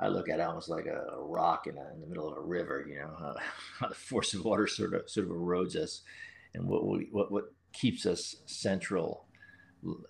I 0.00 0.08
look 0.08 0.28
at 0.28 0.38
it 0.38 0.46
almost 0.46 0.68
like 0.68 0.86
a, 0.86 1.14
a 1.14 1.24
rock 1.24 1.66
in, 1.66 1.76
a, 1.76 1.92
in, 1.92 2.00
the 2.00 2.06
middle 2.06 2.30
of 2.30 2.38
a 2.38 2.40
river. 2.40 2.86
You 2.88 3.00
know, 3.00 3.10
how, 3.18 3.88
the 3.88 3.94
force 3.94 4.34
of 4.34 4.44
water 4.44 4.66
sort 4.66 4.94
of 4.94 5.10
sort 5.10 5.26
of 5.26 5.32
erodes 5.32 5.76
us, 5.76 6.02
and 6.54 6.68
what 6.68 6.86
we, 6.86 7.08
what 7.10 7.32
what 7.32 7.52
keeps 7.72 8.06
us 8.06 8.36
central 8.46 9.24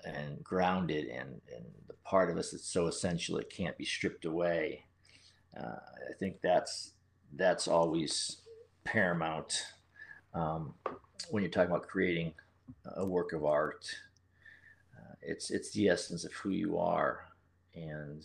and 0.05 0.43
grounded, 0.45 1.07
and 1.09 1.41
and 1.55 1.65
the 1.87 1.95
part 2.05 2.31
of 2.31 2.37
us 2.37 2.51
that's 2.51 2.69
so 2.69 2.87
essential 2.87 3.39
it 3.39 3.51
can't 3.51 3.79
be 3.79 3.85
stripped 3.85 4.25
away. 4.25 4.85
Uh, 5.59 5.77
I 6.11 6.13
think 6.19 6.41
that's 6.43 6.93
that's 7.35 7.69
always 7.69 8.43
paramount 8.85 9.63
um, 10.35 10.75
when 11.31 11.43
you're 11.43 11.51
talking 11.51 11.71
about 11.71 11.89
creating 11.89 12.33
a 12.97 13.05
work 13.05 13.33
of 13.33 13.45
art. 13.45 13.87
Uh, 14.97 15.15
it's 15.23 15.51
it's 15.51 15.71
the 15.71 15.89
essence 15.89 16.25
of 16.25 16.33
who 16.33 16.51
you 16.51 16.79
are, 16.79 17.25
and 17.75 18.25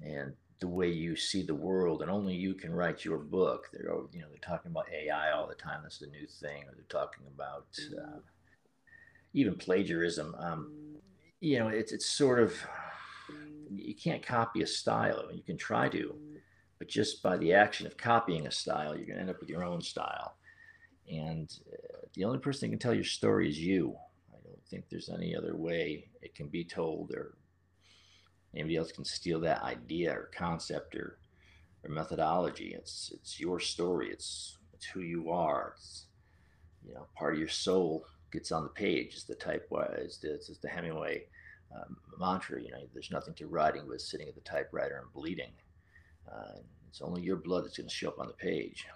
and 0.00 0.32
the 0.58 0.68
way 0.68 0.88
you 0.88 1.16
see 1.16 1.42
the 1.42 1.54
world, 1.54 2.02
and 2.02 2.10
only 2.10 2.34
you 2.34 2.54
can 2.54 2.72
write 2.72 3.04
your 3.04 3.18
book. 3.18 3.68
They're 3.72 3.90
you 4.12 4.20
know 4.20 4.28
they're 4.28 4.38
talking 4.40 4.70
about 4.70 4.86
AI 4.90 5.32
all 5.32 5.46
the 5.46 5.54
time. 5.54 5.80
That's 5.82 5.98
the 5.98 6.06
new 6.06 6.26
thing. 6.26 6.64
Or 6.64 6.74
they're 6.74 6.84
talking 6.88 7.24
about 7.34 7.66
uh, 7.98 8.18
even 9.34 9.54
plagiarism. 9.56 10.34
Um, 10.38 10.72
you 11.40 11.58
know, 11.58 11.68
it's 11.68 11.92
it's 11.92 12.06
sort 12.06 12.40
of 12.40 12.54
you 13.70 13.94
can't 13.94 14.24
copy 14.24 14.62
a 14.62 14.66
style. 14.66 15.28
You 15.32 15.42
can 15.42 15.58
try 15.58 15.88
to, 15.90 16.16
but 16.78 16.88
just 16.88 17.22
by 17.22 17.36
the 17.36 17.52
action 17.52 17.86
of 17.86 17.96
copying 17.96 18.46
a 18.46 18.50
style, 18.50 18.96
you're 18.96 19.06
going 19.06 19.16
to 19.16 19.22
end 19.22 19.30
up 19.30 19.40
with 19.40 19.50
your 19.50 19.64
own 19.64 19.82
style. 19.82 20.36
And 21.10 21.52
uh, 21.72 21.98
the 22.14 22.24
only 22.24 22.38
person 22.38 22.68
that 22.68 22.72
can 22.72 22.78
tell 22.78 22.94
your 22.94 23.04
story 23.04 23.48
is 23.48 23.58
you. 23.58 23.94
I 24.32 24.38
don't 24.44 24.66
think 24.68 24.88
there's 24.88 25.10
any 25.10 25.36
other 25.36 25.56
way 25.56 26.08
it 26.22 26.34
can 26.34 26.48
be 26.48 26.64
told 26.64 27.12
or 27.12 27.36
anybody 28.56 28.76
else 28.76 28.92
can 28.92 29.04
steal 29.04 29.40
that 29.40 29.62
idea 29.62 30.12
or 30.12 30.30
concept 30.34 30.94
or, 30.96 31.18
or 31.84 31.90
methodology. 31.90 32.74
It's 32.74 33.12
it's 33.14 33.38
your 33.38 33.60
story. 33.60 34.10
It's 34.10 34.56
it's 34.74 34.86
who 34.86 35.00
you 35.00 35.30
are. 35.30 35.74
It's 35.76 36.06
you 36.86 36.94
know 36.94 37.06
part 37.16 37.34
of 37.34 37.38
your 37.38 37.48
soul 37.48 38.06
gets 38.32 38.52
on 38.52 38.62
the 38.62 38.68
page. 38.70 39.14
Is 39.14 39.24
the 39.24 39.34
type 39.34 39.68
is 39.98 40.18
the, 40.18 40.34
is 40.34 40.58
the 40.62 40.68
Hemingway 40.68 41.24
um, 41.74 41.96
mantra. 42.18 42.62
You 42.62 42.70
know, 42.70 42.82
there's 42.92 43.10
nothing 43.10 43.34
to 43.34 43.46
writing 43.46 43.84
but 43.88 44.00
sitting 44.00 44.28
at 44.28 44.34
the 44.34 44.40
typewriter 44.40 44.98
and 45.02 45.12
bleeding. 45.12 45.52
Uh, 46.30 46.58
it's 46.88 47.02
only 47.02 47.22
your 47.22 47.36
blood 47.36 47.64
that's 47.64 47.76
going 47.76 47.88
to 47.88 47.94
show 47.94 48.08
up 48.08 48.18
on 48.18 48.26
the 48.26 48.32
page. 48.32 48.86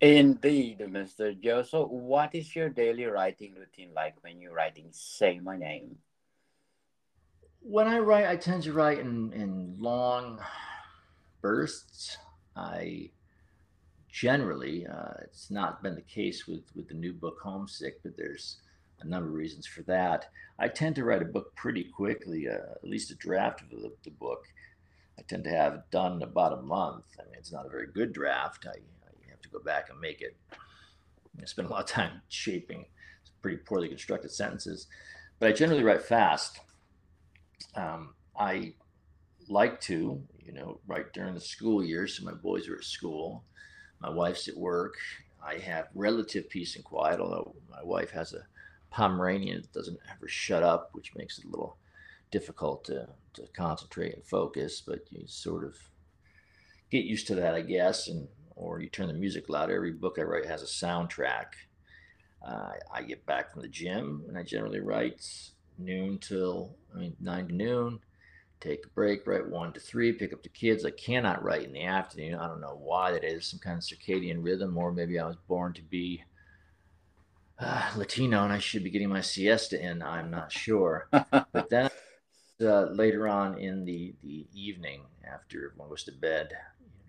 Indeed, 0.00 0.80
Mr. 0.80 1.38
Joe. 1.40 1.62
So, 1.62 1.86
what 1.86 2.34
is 2.34 2.54
your 2.56 2.68
daily 2.68 3.04
writing 3.04 3.54
routine 3.54 3.92
like 3.94 4.16
when 4.22 4.40
you're 4.40 4.52
writing 4.52 4.88
Say 4.90 5.38
My 5.38 5.56
Name? 5.56 5.96
When 7.64 7.86
I 7.86 7.98
write, 7.98 8.26
I 8.26 8.36
tend 8.36 8.64
to 8.64 8.72
write 8.72 8.98
in, 8.98 9.32
in 9.32 9.76
long 9.78 10.40
bursts. 11.40 12.16
I 12.56 13.10
generally, 14.10 14.84
uh, 14.86 15.14
it's 15.22 15.48
not 15.48 15.82
been 15.82 15.94
the 15.94 16.02
case 16.02 16.46
with, 16.48 16.64
with 16.74 16.88
the 16.88 16.94
new 16.94 17.12
book 17.12 17.38
Homesick, 17.42 18.02
but 18.02 18.16
there's 18.16 18.58
a 19.00 19.06
number 19.06 19.28
of 19.28 19.34
reasons 19.34 19.66
for 19.66 19.82
that. 19.82 20.28
I 20.58 20.68
tend 20.68 20.96
to 20.96 21.04
write 21.04 21.22
a 21.22 21.26
book 21.26 21.54
pretty 21.54 21.84
quickly, 21.84 22.48
uh, 22.48 22.74
at 22.82 22.84
least 22.84 23.12
a 23.12 23.14
draft 23.14 23.62
of 23.62 23.70
the, 23.70 23.92
the, 24.02 24.10
book. 24.10 24.48
I 25.18 25.22
tend 25.22 25.44
to 25.44 25.50
have 25.50 25.74
it 25.74 25.90
done 25.92 26.16
in 26.16 26.22
about 26.22 26.58
a 26.58 26.62
month. 26.62 27.04
I 27.20 27.24
mean, 27.24 27.38
it's 27.38 27.52
not 27.52 27.66
a 27.66 27.70
very 27.70 27.86
good 27.86 28.12
draft. 28.12 28.66
I, 28.66 28.76
I 28.76 29.30
have 29.30 29.40
to 29.40 29.48
go 29.48 29.60
back 29.60 29.88
and 29.88 30.00
make 30.00 30.20
it. 30.20 30.36
I 31.40 31.44
spend 31.44 31.68
a 31.68 31.70
lot 31.70 31.84
of 31.84 31.88
time 31.88 32.22
shaping 32.28 32.86
pretty 33.40 33.58
poorly 33.58 33.88
constructed 33.88 34.32
sentences, 34.32 34.88
but 35.38 35.48
I 35.48 35.52
generally 35.52 35.84
write 35.84 36.02
fast. 36.02 36.60
Um, 37.74 38.14
I 38.38 38.74
like 39.48 39.80
to, 39.82 40.22
you 40.38 40.52
know, 40.52 40.80
right 40.86 41.12
during 41.12 41.34
the 41.34 41.40
school 41.40 41.84
year. 41.84 42.06
So 42.06 42.24
my 42.24 42.32
boys 42.32 42.68
are 42.68 42.76
at 42.76 42.84
school, 42.84 43.44
my 44.00 44.10
wife's 44.10 44.48
at 44.48 44.56
work. 44.56 44.94
I 45.44 45.58
have 45.58 45.88
relative 45.94 46.48
peace 46.48 46.76
and 46.76 46.84
quiet, 46.84 47.18
although 47.18 47.54
my 47.68 47.82
wife 47.82 48.10
has 48.12 48.32
a 48.32 48.46
Pomeranian 48.90 49.62
that 49.62 49.72
doesn't 49.72 49.98
ever 50.10 50.28
shut 50.28 50.62
up, 50.62 50.90
which 50.92 51.14
makes 51.16 51.38
it 51.38 51.46
a 51.46 51.48
little 51.48 51.76
difficult 52.30 52.84
to, 52.84 53.08
to 53.34 53.42
concentrate 53.56 54.14
and 54.14 54.24
focus. 54.24 54.80
But 54.80 55.00
you 55.10 55.26
sort 55.26 55.64
of 55.64 55.76
get 56.90 57.04
used 57.04 57.26
to 57.28 57.34
that, 57.36 57.54
I 57.54 57.62
guess, 57.62 58.08
and 58.08 58.28
or 58.54 58.80
you 58.80 58.88
turn 58.88 59.08
the 59.08 59.14
music 59.14 59.48
loud. 59.48 59.70
Every 59.70 59.92
book 59.92 60.16
I 60.18 60.22
write 60.22 60.46
has 60.46 60.62
a 60.62 60.66
soundtrack. 60.66 61.46
Uh, 62.46 62.72
I 62.92 63.02
get 63.02 63.24
back 63.26 63.52
from 63.52 63.62
the 63.62 63.68
gym, 63.68 64.24
and 64.28 64.36
I 64.36 64.42
generally 64.42 64.80
write 64.80 65.26
noon 65.78 66.18
till 66.18 66.76
I 66.94 66.98
mean 66.98 67.16
nine 67.20 67.48
to 67.48 67.54
noon. 67.54 68.00
Take 68.60 68.86
a 68.86 68.90
break, 68.90 69.26
write 69.26 69.48
one 69.48 69.72
to 69.72 69.80
three, 69.80 70.12
pick 70.12 70.32
up 70.32 70.42
the 70.44 70.48
kids. 70.48 70.84
I 70.84 70.90
cannot 70.92 71.42
write 71.42 71.64
in 71.64 71.72
the 71.72 71.82
afternoon. 71.82 72.36
I 72.36 72.46
don't 72.46 72.60
know 72.60 72.78
why 72.80 73.10
that 73.10 73.24
is. 73.24 73.44
Some 73.44 73.58
kind 73.58 73.76
of 73.76 73.82
circadian 73.82 74.44
rhythm, 74.44 74.78
or 74.78 74.92
maybe 74.92 75.18
I 75.18 75.26
was 75.26 75.36
born 75.48 75.72
to 75.74 75.82
be 75.82 76.22
uh, 77.58 77.90
Latino 77.96 78.44
and 78.44 78.52
I 78.52 78.58
should 78.58 78.84
be 78.84 78.90
getting 78.90 79.08
my 79.08 79.20
siesta 79.20 79.80
in. 79.80 80.02
I'm 80.02 80.30
not 80.30 80.52
sure. 80.52 81.08
but 81.10 81.70
then 81.70 81.90
uh, 82.60 82.84
later 82.84 83.28
on 83.28 83.58
in 83.58 83.84
the, 83.84 84.14
the 84.22 84.46
evening, 84.54 85.02
after 85.32 85.66
everyone 85.66 85.88
goes 85.88 86.04
to 86.04 86.12
bed, 86.12 86.52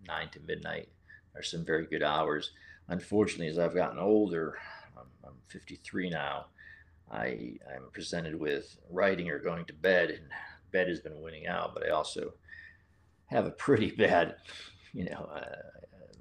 nine 0.07 0.29
to 0.29 0.39
midnight, 0.47 0.89
are 1.35 1.43
some 1.43 1.65
very 1.65 1.85
good 1.85 2.03
hours. 2.03 2.51
Unfortunately, 2.87 3.47
as 3.47 3.57
I've 3.57 3.75
gotten 3.75 3.99
older, 3.99 4.57
I'm, 4.97 5.05
I'm 5.23 5.33
53 5.47 6.09
now. 6.09 6.47
I 7.11 7.57
I'm 7.73 7.89
presented 7.91 8.39
with 8.39 8.77
writing 8.89 9.29
or 9.29 9.39
going 9.39 9.65
to 9.65 9.73
bed, 9.73 10.09
and 10.09 10.23
bed 10.71 10.87
has 10.87 10.99
been 10.99 11.21
winning 11.21 11.47
out. 11.47 11.73
But 11.73 11.85
I 11.85 11.89
also 11.89 12.33
have 13.27 13.45
a 13.45 13.51
pretty 13.51 13.91
bad, 13.97 14.35
you 14.93 15.05
know, 15.05 15.29
uh, 15.33 15.55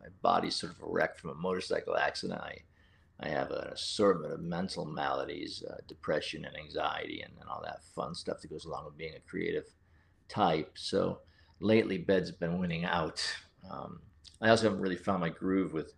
my 0.01 0.09
body's 0.23 0.57
sort 0.57 0.73
of 0.73 0.83
a 0.83 0.87
wreck 0.87 1.17
from 1.17 1.31
a 1.31 1.35
motorcycle 1.35 1.97
accident. 1.97 2.41
I 2.41 2.59
I 3.21 3.29
have 3.29 3.53
an 3.53 3.69
assortment 3.69 4.33
of 4.33 4.41
mental 4.41 4.85
maladies, 4.85 5.63
uh, 5.69 5.77
depression 5.87 6.45
and 6.45 6.57
anxiety, 6.57 7.23
and, 7.23 7.33
and 7.41 7.49
all 7.49 7.63
that 7.63 7.85
fun 7.95 8.15
stuff 8.15 8.41
that 8.41 8.51
goes 8.51 8.65
along 8.65 8.85
with 8.85 8.99
being 8.99 9.15
a 9.15 9.31
creative 9.31 9.67
type. 10.29 10.73
So 10.75 11.21
lately 11.61 11.99
bed's 11.99 12.33
been 12.33 12.59
winning 12.59 12.85
out. 12.85 13.25
Um, 13.71 14.01
I 14.41 14.49
also 14.49 14.65
haven't 14.65 14.81
really 14.81 14.97
found 14.97 15.21
my 15.21 15.29
groove 15.29 15.73
with 15.73 15.95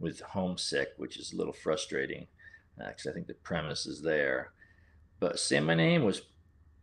with 0.00 0.20
homesick, 0.20 0.94
which 0.96 1.16
is 1.16 1.32
a 1.32 1.36
little 1.36 1.52
frustrating 1.52 2.26
because 2.76 3.06
I 3.06 3.12
think 3.12 3.26
the 3.26 3.34
premise 3.34 3.86
is 3.86 4.02
there. 4.02 4.52
But 5.20 5.38
say 5.38 5.60
my 5.60 5.74
name 5.74 6.04
was 6.04 6.22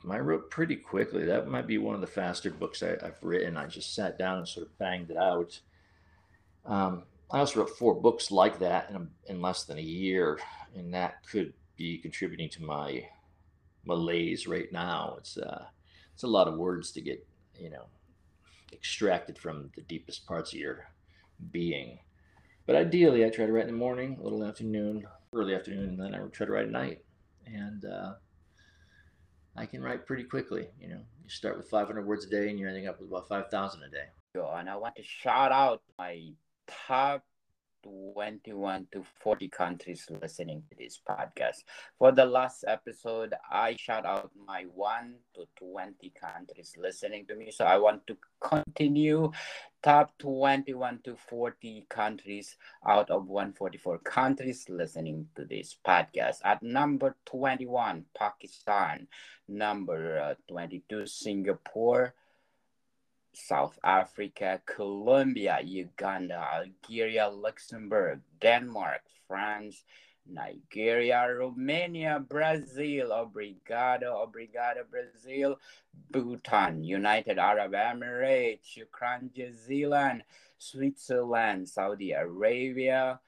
I 0.10 0.20
wrote 0.20 0.50
pretty 0.50 0.78
quickly. 0.78 1.26
That 1.26 1.48
might 1.48 1.68
be 1.68 1.78
one 1.78 1.96
of 1.96 2.02
the 2.02 2.08
faster 2.08 2.50
books 2.50 2.82
I, 2.82 2.90
have 3.02 3.18
written. 3.22 3.58
I 3.58 3.68
just 3.68 3.94
sat 3.94 4.18
down 4.18 4.38
and 4.38 4.48
sort 4.48 4.68
of 4.68 4.78
banged 4.78 5.12
it 5.12 5.18
out. 5.18 5.60
Um, 6.66 7.04
I 7.32 7.40
also 7.40 7.60
wrote 7.60 7.78
four 7.78 8.00
books 8.00 8.32
like 8.32 8.60
that 8.60 8.90
in, 8.90 8.96
a, 8.96 9.08
in 9.32 9.42
less 9.42 9.66
than 9.66 9.78
a 9.78 9.82
year, 9.82 10.40
and 10.76 10.94
that 10.94 11.28
could 11.28 11.54
be 11.76 11.98
contributing 11.98 12.50
to 12.50 12.64
my 12.64 13.06
malaise 13.86 14.48
right 14.48 14.72
now. 14.72 15.16
It's 15.18 15.38
uh, 15.38 15.66
it's 16.14 16.24
a 16.24 16.28
lot 16.28 16.48
of 16.48 16.58
words 16.58 16.92
to 16.92 17.02
get, 17.02 17.26
you 17.60 17.70
know, 17.70 17.86
extracted 18.74 19.38
from 19.38 19.70
the 19.76 19.82
deepest 19.82 20.26
parts 20.26 20.54
of 20.54 20.60
your 20.60 20.88
being. 21.52 22.00
But 22.66 22.76
ideally, 22.76 23.26
I 23.26 23.30
try 23.30 23.46
to 23.46 23.52
write 23.52 23.68
in 23.68 23.74
the 23.74 23.78
morning, 23.78 24.18
a 24.20 24.24
little 24.24 24.44
afternoon, 24.44 25.08
early 25.34 25.56
afternoon, 25.56 25.90
and 25.90 26.00
then 26.00 26.16
I 26.16 26.22
would 26.22 26.34
try 26.34 26.46
to 26.46 26.52
write 26.52 26.66
at 26.66 26.72
night. 26.72 27.04
And 27.46 27.86
uh, 27.86 28.14
I 29.56 29.66
can 29.66 29.82
write 29.82 30.06
pretty 30.06 30.24
quickly. 30.24 30.68
You 30.80 30.90
know, 30.90 31.02
you 31.24 31.30
start 31.30 31.58
with 31.58 31.70
500 31.70 32.06
words 32.06 32.26
a 32.26 32.30
day, 32.30 32.50
and 32.50 32.60
you're 32.60 32.70
ending 32.70 32.88
up 32.88 33.00
with 33.00 33.10
about 33.10 33.28
5,000 33.28 33.84
a 33.84 33.90
day. 33.90 34.06
And 34.36 34.70
I 34.70 34.76
want 34.76 34.96
to 34.96 35.04
shout 35.04 35.52
out 35.52 35.82
my 35.98 36.30
top 36.68 37.24
21 37.84 38.88
to 38.92 39.04
40 39.22 39.48
countries 39.50 40.08
listening 40.22 40.64
to 40.70 40.76
this 40.78 41.00
podcast. 41.08 41.64
For 41.98 42.12
the 42.12 42.26
last 42.26 42.66
episode, 42.68 43.34
I 43.50 43.76
shout 43.78 44.06
out 44.06 44.32
my 44.48 44.64
1 44.74 45.16
to 45.36 45.46
20 45.58 46.14
countries 46.20 46.74
listening 46.78 47.26
to 47.28 47.36
me. 47.36 47.52
So 47.52 47.66
I 47.66 47.78
want 47.78 48.06
to 48.08 48.18
continue 48.42 49.32
top 49.82 50.18
21 50.20 51.00
to 51.06 51.16
40 51.16 51.86
countries 51.90 52.56
out 52.88 53.10
of 53.10 53.28
144 53.28 54.00
countries 54.00 54.66
listening 54.70 55.28
to 55.36 55.46
this 55.46 55.76
podcast. 55.86 56.38
At 56.44 56.62
number 56.62 57.16
21, 57.26 58.06
Pakistan. 58.18 59.08
Number 59.48 60.20
uh, 60.20 60.36
22, 60.48 61.06
Singapore. 61.06 62.14
South 63.40 63.80
Africa, 63.84 64.62
Colombia, 64.66 65.60
Uganda, 65.64 66.46
Algeria, 66.54 67.28
Luxembourg, 67.28 68.22
Denmark, 68.42 69.02
France, 69.28 69.84
Nigeria, 70.26 71.26
Romania, 71.28 72.20
Brazil, 72.20 73.12
obrigado, 73.12 74.14
obrigado, 74.14 74.84
Brazil, 74.90 75.60
Bhutan, 76.12 76.84
United 76.84 77.40
Arab 77.40 77.74
Emirates, 77.74 78.78
Ukraine, 78.78 79.32
New 79.36 79.54
Zealand, 79.56 80.24
Switzerland, 80.58 81.68
Saudi 81.68 82.12
Arabia, 82.12 83.20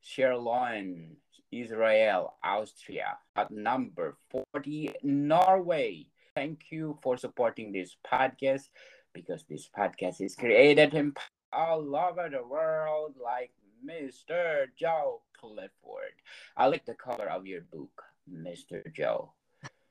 Sierra 0.00 0.38
Leone, 0.38 1.16
Israel, 1.50 2.34
Austria. 2.42 3.18
At 3.36 3.50
number 3.50 4.16
40, 4.52 4.94
Norway. 5.02 6.06
Thank 6.34 6.70
you 6.70 6.98
for 7.02 7.16
supporting 7.16 7.72
this 7.72 7.96
podcast 8.04 8.68
because 9.14 9.44
this 9.48 9.70
podcast 9.76 10.20
is 10.20 10.34
created 10.34 10.92
in 10.92 11.14
all 11.52 11.96
over 11.96 12.28
the 12.28 12.44
world, 12.44 13.14
like 13.22 13.52
Mr. 13.86 14.66
Joe 14.76 15.22
Clifford. 15.38 16.16
I 16.56 16.66
like 16.66 16.84
the 16.84 16.94
cover 16.94 17.28
of 17.28 17.46
your 17.46 17.62
book, 17.62 18.02
Mr. 18.30 18.92
Joe. 18.92 19.32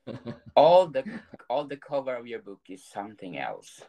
all 0.56 0.86
the 0.86 1.02
all 1.48 1.64
the 1.64 1.78
cover 1.78 2.14
of 2.14 2.26
your 2.26 2.40
book 2.40 2.60
is 2.68 2.84
something 2.84 3.38
else. 3.38 3.80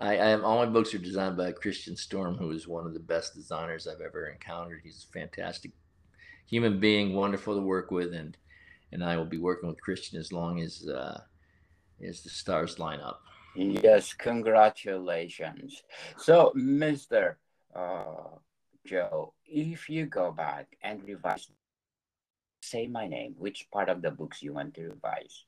I, 0.00 0.12
I 0.16 0.28
am 0.28 0.44
all 0.44 0.64
my 0.64 0.70
books 0.70 0.94
are 0.94 0.98
designed 0.98 1.36
by 1.36 1.50
Christian 1.52 1.96
Storm, 1.96 2.36
who 2.36 2.52
is 2.52 2.68
one 2.68 2.86
of 2.86 2.94
the 2.94 3.00
best 3.00 3.34
designers 3.34 3.88
I've 3.88 4.00
ever 4.00 4.28
encountered. 4.28 4.80
He's 4.84 5.04
a 5.08 5.12
fantastic 5.12 5.72
human 6.46 6.78
being, 6.78 7.14
wonderful 7.14 7.56
to 7.56 7.60
work 7.60 7.90
with, 7.90 8.14
and 8.14 8.36
and 8.92 9.02
I 9.02 9.16
will 9.16 9.24
be 9.24 9.38
working 9.38 9.68
with 9.68 9.80
Christian 9.80 10.18
as 10.18 10.32
long 10.32 10.60
as 10.60 10.86
uh, 10.86 11.20
as 12.06 12.22
the 12.22 12.30
stars 12.30 12.78
line 12.78 13.00
up. 13.00 13.22
Yes, 13.58 14.12
congratulations. 14.12 15.82
So, 16.16 16.52
Mr. 16.56 17.34
Uh, 17.74 18.38
Joe, 18.86 19.34
if 19.46 19.90
you 19.90 20.06
go 20.06 20.30
back 20.30 20.76
and 20.80 21.02
revise, 21.02 21.48
say 22.62 22.86
my 22.86 23.08
name, 23.08 23.34
which 23.36 23.66
part 23.72 23.88
of 23.88 24.00
the 24.00 24.12
books 24.12 24.44
you 24.44 24.52
want 24.52 24.74
to 24.74 24.90
revise? 24.90 25.44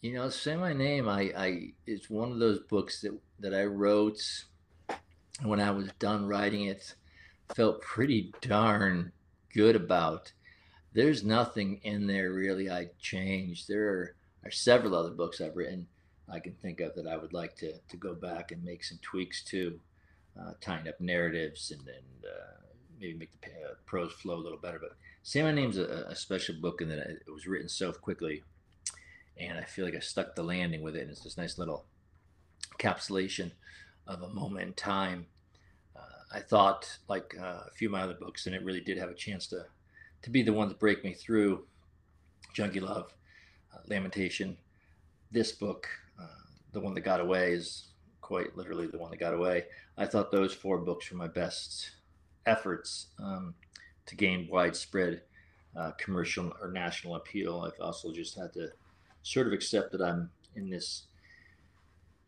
You 0.00 0.14
know, 0.14 0.30
say 0.30 0.56
my 0.56 0.72
name. 0.72 1.06
I, 1.06 1.32
I, 1.36 1.72
it's 1.86 2.08
one 2.08 2.32
of 2.32 2.38
those 2.38 2.60
books 2.60 3.02
that 3.02 3.12
that 3.40 3.54
I 3.54 3.64
wrote 3.64 4.22
when 5.42 5.60
I 5.60 5.70
was 5.70 5.90
done 5.98 6.26
writing 6.26 6.64
it. 6.64 6.94
Felt 7.54 7.82
pretty 7.82 8.32
darn 8.40 9.12
good 9.52 9.76
about. 9.76 10.32
There's 10.94 11.22
nothing 11.24 11.80
in 11.82 12.06
there 12.06 12.32
really 12.32 12.70
I 12.70 12.88
changed. 12.98 13.68
There 13.68 13.86
are, 13.88 14.16
are 14.46 14.50
several 14.50 14.94
other 14.94 15.10
books 15.10 15.42
I've 15.42 15.56
written 15.56 15.86
I 16.30 16.40
can 16.40 16.54
think 16.54 16.80
of 16.80 16.94
that 16.94 17.06
I 17.06 17.16
would 17.16 17.32
like 17.32 17.56
to 17.56 17.74
to 17.78 17.96
go 17.96 18.14
back 18.14 18.52
and 18.52 18.64
make 18.64 18.84
some 18.84 18.98
tweaks 19.02 19.42
to, 19.44 19.80
uh, 20.40 20.52
tying 20.60 20.88
up 20.88 21.00
narratives 21.00 21.70
and 21.70 21.86
and 21.88 22.24
uh, 22.24 22.66
maybe 23.00 23.18
make 23.18 23.40
the 23.40 23.48
uh, 23.48 23.74
prose 23.86 24.12
flow 24.12 24.36
a 24.36 24.44
little 24.44 24.58
better. 24.58 24.78
But 24.78 24.96
Say 25.22 25.42
My 25.42 25.52
Name's 25.52 25.78
a, 25.78 26.06
a 26.08 26.16
special 26.16 26.54
book 26.60 26.80
and 26.80 26.90
that 26.90 26.98
it 26.98 27.30
was 27.32 27.46
written 27.46 27.68
so 27.68 27.92
quickly, 27.92 28.42
and 29.38 29.58
I 29.58 29.64
feel 29.64 29.84
like 29.84 29.94
I 29.94 30.00
stuck 30.00 30.34
the 30.34 30.42
landing 30.42 30.82
with 30.82 30.96
it. 30.96 31.02
And 31.02 31.10
it's 31.10 31.22
this 31.22 31.36
nice 31.36 31.58
little 31.58 31.84
encapsulation 32.78 33.52
of 34.06 34.22
a 34.22 34.28
moment 34.28 34.66
in 34.66 34.72
time. 34.74 35.26
Uh, 35.94 36.36
I 36.36 36.40
thought, 36.40 36.98
like 37.08 37.36
uh, 37.38 37.64
a 37.66 37.70
few 37.74 37.88
of 37.88 37.92
my 37.92 38.02
other 38.02 38.14
books, 38.14 38.46
and 38.46 38.54
it 38.54 38.64
really 38.64 38.80
did 38.80 38.98
have 38.98 39.10
a 39.10 39.14
chance 39.14 39.46
to 39.48 39.66
to 40.22 40.30
be 40.30 40.42
the 40.42 40.52
one 40.52 40.68
to 40.68 40.74
break 40.74 41.04
me 41.04 41.12
through. 41.12 41.64
Junkie 42.52 42.80
Love, 42.80 43.14
uh, 43.74 43.78
Lamentation, 43.86 44.58
this 45.30 45.52
book 45.52 45.88
the 46.72 46.80
one 46.80 46.94
that 46.94 47.02
got 47.02 47.20
away 47.20 47.52
is 47.52 47.88
quite 48.20 48.56
literally 48.56 48.86
the 48.86 48.98
one 48.98 49.10
that 49.10 49.20
got 49.20 49.34
away. 49.34 49.64
I 49.96 50.06
thought 50.06 50.32
those 50.32 50.54
four 50.54 50.78
books 50.78 51.10
were 51.10 51.18
my 51.18 51.28
best 51.28 51.92
efforts 52.46 53.08
um, 53.22 53.54
to 54.06 54.16
gain 54.16 54.48
widespread 54.50 55.22
uh, 55.76 55.92
commercial 55.92 56.52
or 56.60 56.70
national 56.70 57.16
appeal. 57.16 57.60
I've 57.60 57.80
also 57.80 58.12
just 58.12 58.36
had 58.38 58.52
to 58.54 58.70
sort 59.22 59.46
of 59.46 59.52
accept 59.52 59.92
that 59.92 60.02
I'm 60.02 60.30
in 60.56 60.70
this, 60.70 61.04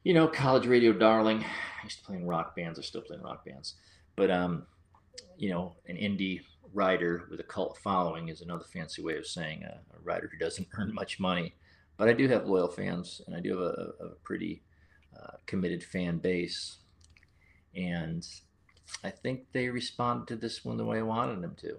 you 0.02 0.14
know, 0.14 0.28
college 0.28 0.66
radio 0.66 0.92
darling. 0.92 1.42
I 1.42 1.84
used 1.84 1.98
to 1.98 2.04
play 2.04 2.16
in 2.16 2.26
rock 2.26 2.54
bands. 2.54 2.78
I 2.78 2.82
still 2.82 3.02
play 3.02 3.16
in 3.16 3.22
rock 3.22 3.44
bands, 3.44 3.74
but 4.16 4.30
um, 4.30 4.66
you 5.36 5.50
know, 5.50 5.74
an 5.88 5.96
indie 5.96 6.42
writer 6.72 7.24
with 7.30 7.40
a 7.40 7.44
cult 7.44 7.78
following 7.82 8.28
is 8.28 8.40
another 8.40 8.64
fancy 8.64 9.02
way 9.02 9.16
of 9.16 9.26
saying 9.26 9.62
a, 9.62 9.80
a 9.96 10.00
writer 10.02 10.28
who 10.30 10.38
doesn't 10.38 10.68
earn 10.78 10.92
much 10.92 11.18
money 11.18 11.54
but 11.96 12.08
I 12.08 12.12
do 12.12 12.28
have 12.28 12.46
loyal 12.46 12.68
fans, 12.68 13.20
and 13.26 13.36
I 13.36 13.40
do 13.40 13.50
have 13.50 13.60
a, 13.60 13.92
a 14.00 14.08
pretty 14.22 14.62
uh, 15.16 15.36
committed 15.46 15.82
fan 15.82 16.18
base, 16.18 16.78
and 17.74 18.26
I 19.02 19.10
think 19.10 19.46
they 19.52 19.68
responded 19.68 20.28
to 20.28 20.36
this 20.36 20.64
one 20.64 20.76
the 20.76 20.84
way 20.84 20.98
I 20.98 21.02
wanted 21.02 21.42
them 21.42 21.56
to. 21.60 21.74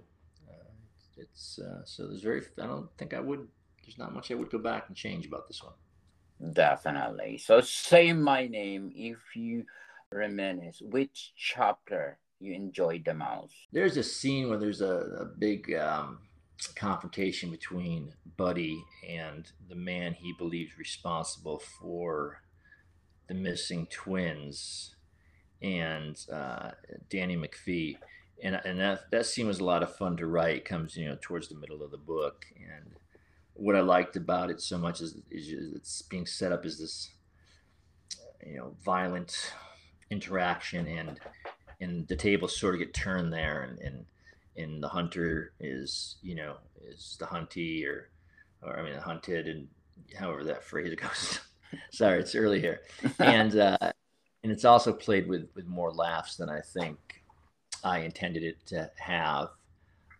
Uh, 0.48 0.72
it's 1.16 1.58
uh, 1.58 1.84
so 1.84 2.06
there's 2.06 2.22
very. 2.22 2.42
I 2.60 2.66
don't 2.66 2.88
think 2.98 3.14
I 3.14 3.20
would. 3.20 3.46
There's 3.82 3.98
not 3.98 4.14
much 4.14 4.30
I 4.30 4.34
would 4.34 4.50
go 4.50 4.58
back 4.58 4.84
and 4.88 4.96
change 4.96 5.26
about 5.26 5.46
this 5.48 5.62
one. 5.62 5.74
Definitely. 6.52 7.38
So 7.38 7.60
say 7.60 8.12
my 8.12 8.46
name 8.46 8.92
if 8.94 9.18
you 9.34 9.64
reminisce. 10.12 10.82
Which 10.82 11.32
chapter 11.36 12.18
you 12.40 12.52
enjoyed 12.54 13.04
the 13.04 13.14
most? 13.14 13.54
There's 13.72 13.96
a 13.96 14.02
scene 14.02 14.48
where 14.48 14.58
there's 14.58 14.80
a, 14.80 14.94
a 15.20 15.24
big 15.24 15.72
um, 15.74 16.18
confrontation 16.74 17.50
between 17.50 18.14
Buddy 18.36 18.84
and 19.06 19.50
the 19.68 19.74
man 19.74 20.14
he 20.14 20.32
believes 20.38 20.78
responsible 20.78 21.58
for 21.58 22.42
the 23.28 23.34
missing 23.34 23.86
twins 23.90 24.94
and 25.62 26.18
uh, 26.32 26.70
Danny 27.08 27.36
McPhee. 27.36 27.98
And, 28.42 28.60
and 28.64 28.78
that, 28.80 29.10
that 29.10 29.26
scene 29.26 29.46
was 29.46 29.60
a 29.60 29.64
lot 29.64 29.82
of 29.82 29.96
fun 29.96 30.16
to 30.18 30.26
write. 30.26 30.56
It 30.56 30.64
comes, 30.64 30.96
you 30.96 31.08
know, 31.08 31.16
towards 31.20 31.48
the 31.48 31.56
middle 31.56 31.82
of 31.82 31.90
the 31.90 31.96
book. 31.96 32.46
And 32.56 32.96
what 33.54 33.76
I 33.76 33.80
liked 33.80 34.16
about 34.16 34.50
it 34.50 34.60
so 34.60 34.78
much 34.78 35.00
is, 35.00 35.16
is 35.30 35.74
it's 35.74 36.02
being 36.02 36.26
set 36.26 36.52
up 36.52 36.64
as 36.64 36.78
this, 36.78 37.10
you 38.46 38.58
know, 38.58 38.76
violent 38.84 39.52
interaction 40.10 40.86
and 40.86 41.18
and 41.80 42.08
the 42.08 42.16
tables 42.16 42.56
sort 42.56 42.74
of 42.74 42.78
get 42.78 42.94
turned 42.94 43.32
there 43.32 43.62
and, 43.62 43.78
and 43.80 44.06
and 44.56 44.82
the 44.82 44.88
hunter 44.88 45.52
is 45.60 46.16
you 46.22 46.34
know 46.34 46.56
is 46.82 47.16
the 47.18 47.26
huntee 47.26 47.86
or 47.86 48.10
or 48.62 48.78
I 48.78 48.82
mean 48.82 48.94
the 48.94 49.00
hunted 49.00 49.46
and 49.46 49.68
however 50.18 50.44
that 50.44 50.64
phrase 50.64 50.94
goes. 51.00 51.40
Sorry, 51.90 52.20
it's 52.20 52.34
early 52.34 52.60
here, 52.60 52.80
and 53.18 53.56
uh, 53.56 53.92
and 54.42 54.52
it's 54.52 54.64
also 54.64 54.92
played 54.92 55.28
with 55.28 55.48
with 55.54 55.66
more 55.66 55.92
laughs 55.92 56.36
than 56.36 56.48
I 56.48 56.60
think 56.60 56.98
I 57.84 58.00
intended 58.00 58.42
it 58.42 58.64
to 58.66 58.90
have. 58.98 59.48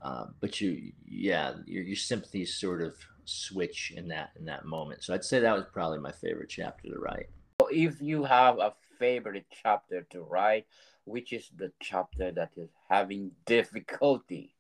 Uh, 0.03 0.27
but 0.40 0.61
you, 0.61 0.92
yeah, 1.07 1.55
your 1.66 1.83
your 1.83 1.96
sympathies 1.96 2.55
sort 2.55 2.83
of 2.83 2.94
switch 3.25 3.92
in 3.96 4.09
that 4.09 4.31
in 4.38 4.44
that 4.46 4.64
moment. 4.64 5.03
So 5.03 5.14
I'd 5.14 5.25
say 5.25 5.40
that 5.40 5.55
was 5.55 5.64
probably 5.72 5.99
my 5.99 6.12
favorite 6.12 6.49
chapter 6.49 6.88
to 6.88 6.99
write. 6.99 7.29
If 7.70 8.00
you 8.00 8.24
have 8.24 8.59
a 8.59 8.74
favorite 8.98 9.46
chapter 9.62 10.07
to 10.11 10.22
write, 10.22 10.66
which 11.05 11.33
is 11.33 11.50
the 11.57 11.72
chapter 11.81 12.31
that 12.33 12.52
is 12.57 12.70
having 12.88 13.33
difficulty 13.44 14.55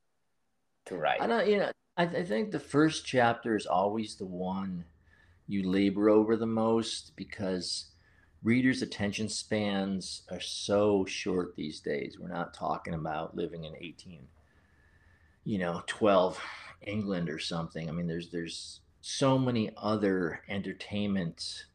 to 0.86 0.96
write? 0.96 1.20
I 1.20 1.26
don't, 1.26 1.48
you 1.48 1.58
know, 1.58 1.70
I, 1.96 2.04
I 2.04 2.24
think 2.24 2.50
the 2.50 2.60
first 2.60 3.06
chapter 3.06 3.56
is 3.56 3.66
always 3.66 4.16
the 4.16 4.26
one 4.26 4.84
you 5.46 5.68
labor 5.68 6.10
over 6.10 6.36
the 6.36 6.46
most 6.46 7.12
because 7.16 7.86
readers' 8.42 8.82
attention 8.82 9.28
spans 9.28 10.22
are 10.30 10.40
so 10.40 11.04
short 11.04 11.54
these 11.56 11.80
days. 11.80 12.18
We're 12.18 12.28
not 12.28 12.54
talking 12.54 12.94
about 12.94 13.36
living 13.36 13.64
in 13.64 13.74
18, 13.76 14.26
you 15.44 15.58
know, 15.58 15.82
12 15.86 16.40
England 16.82 17.28
or 17.28 17.38
something. 17.38 17.88
I 17.88 17.92
mean, 17.92 18.06
there's 18.06 18.30
there's 18.30 18.80
so 19.00 19.38
many 19.38 19.70
other 19.76 20.42
entertainment 20.48 21.66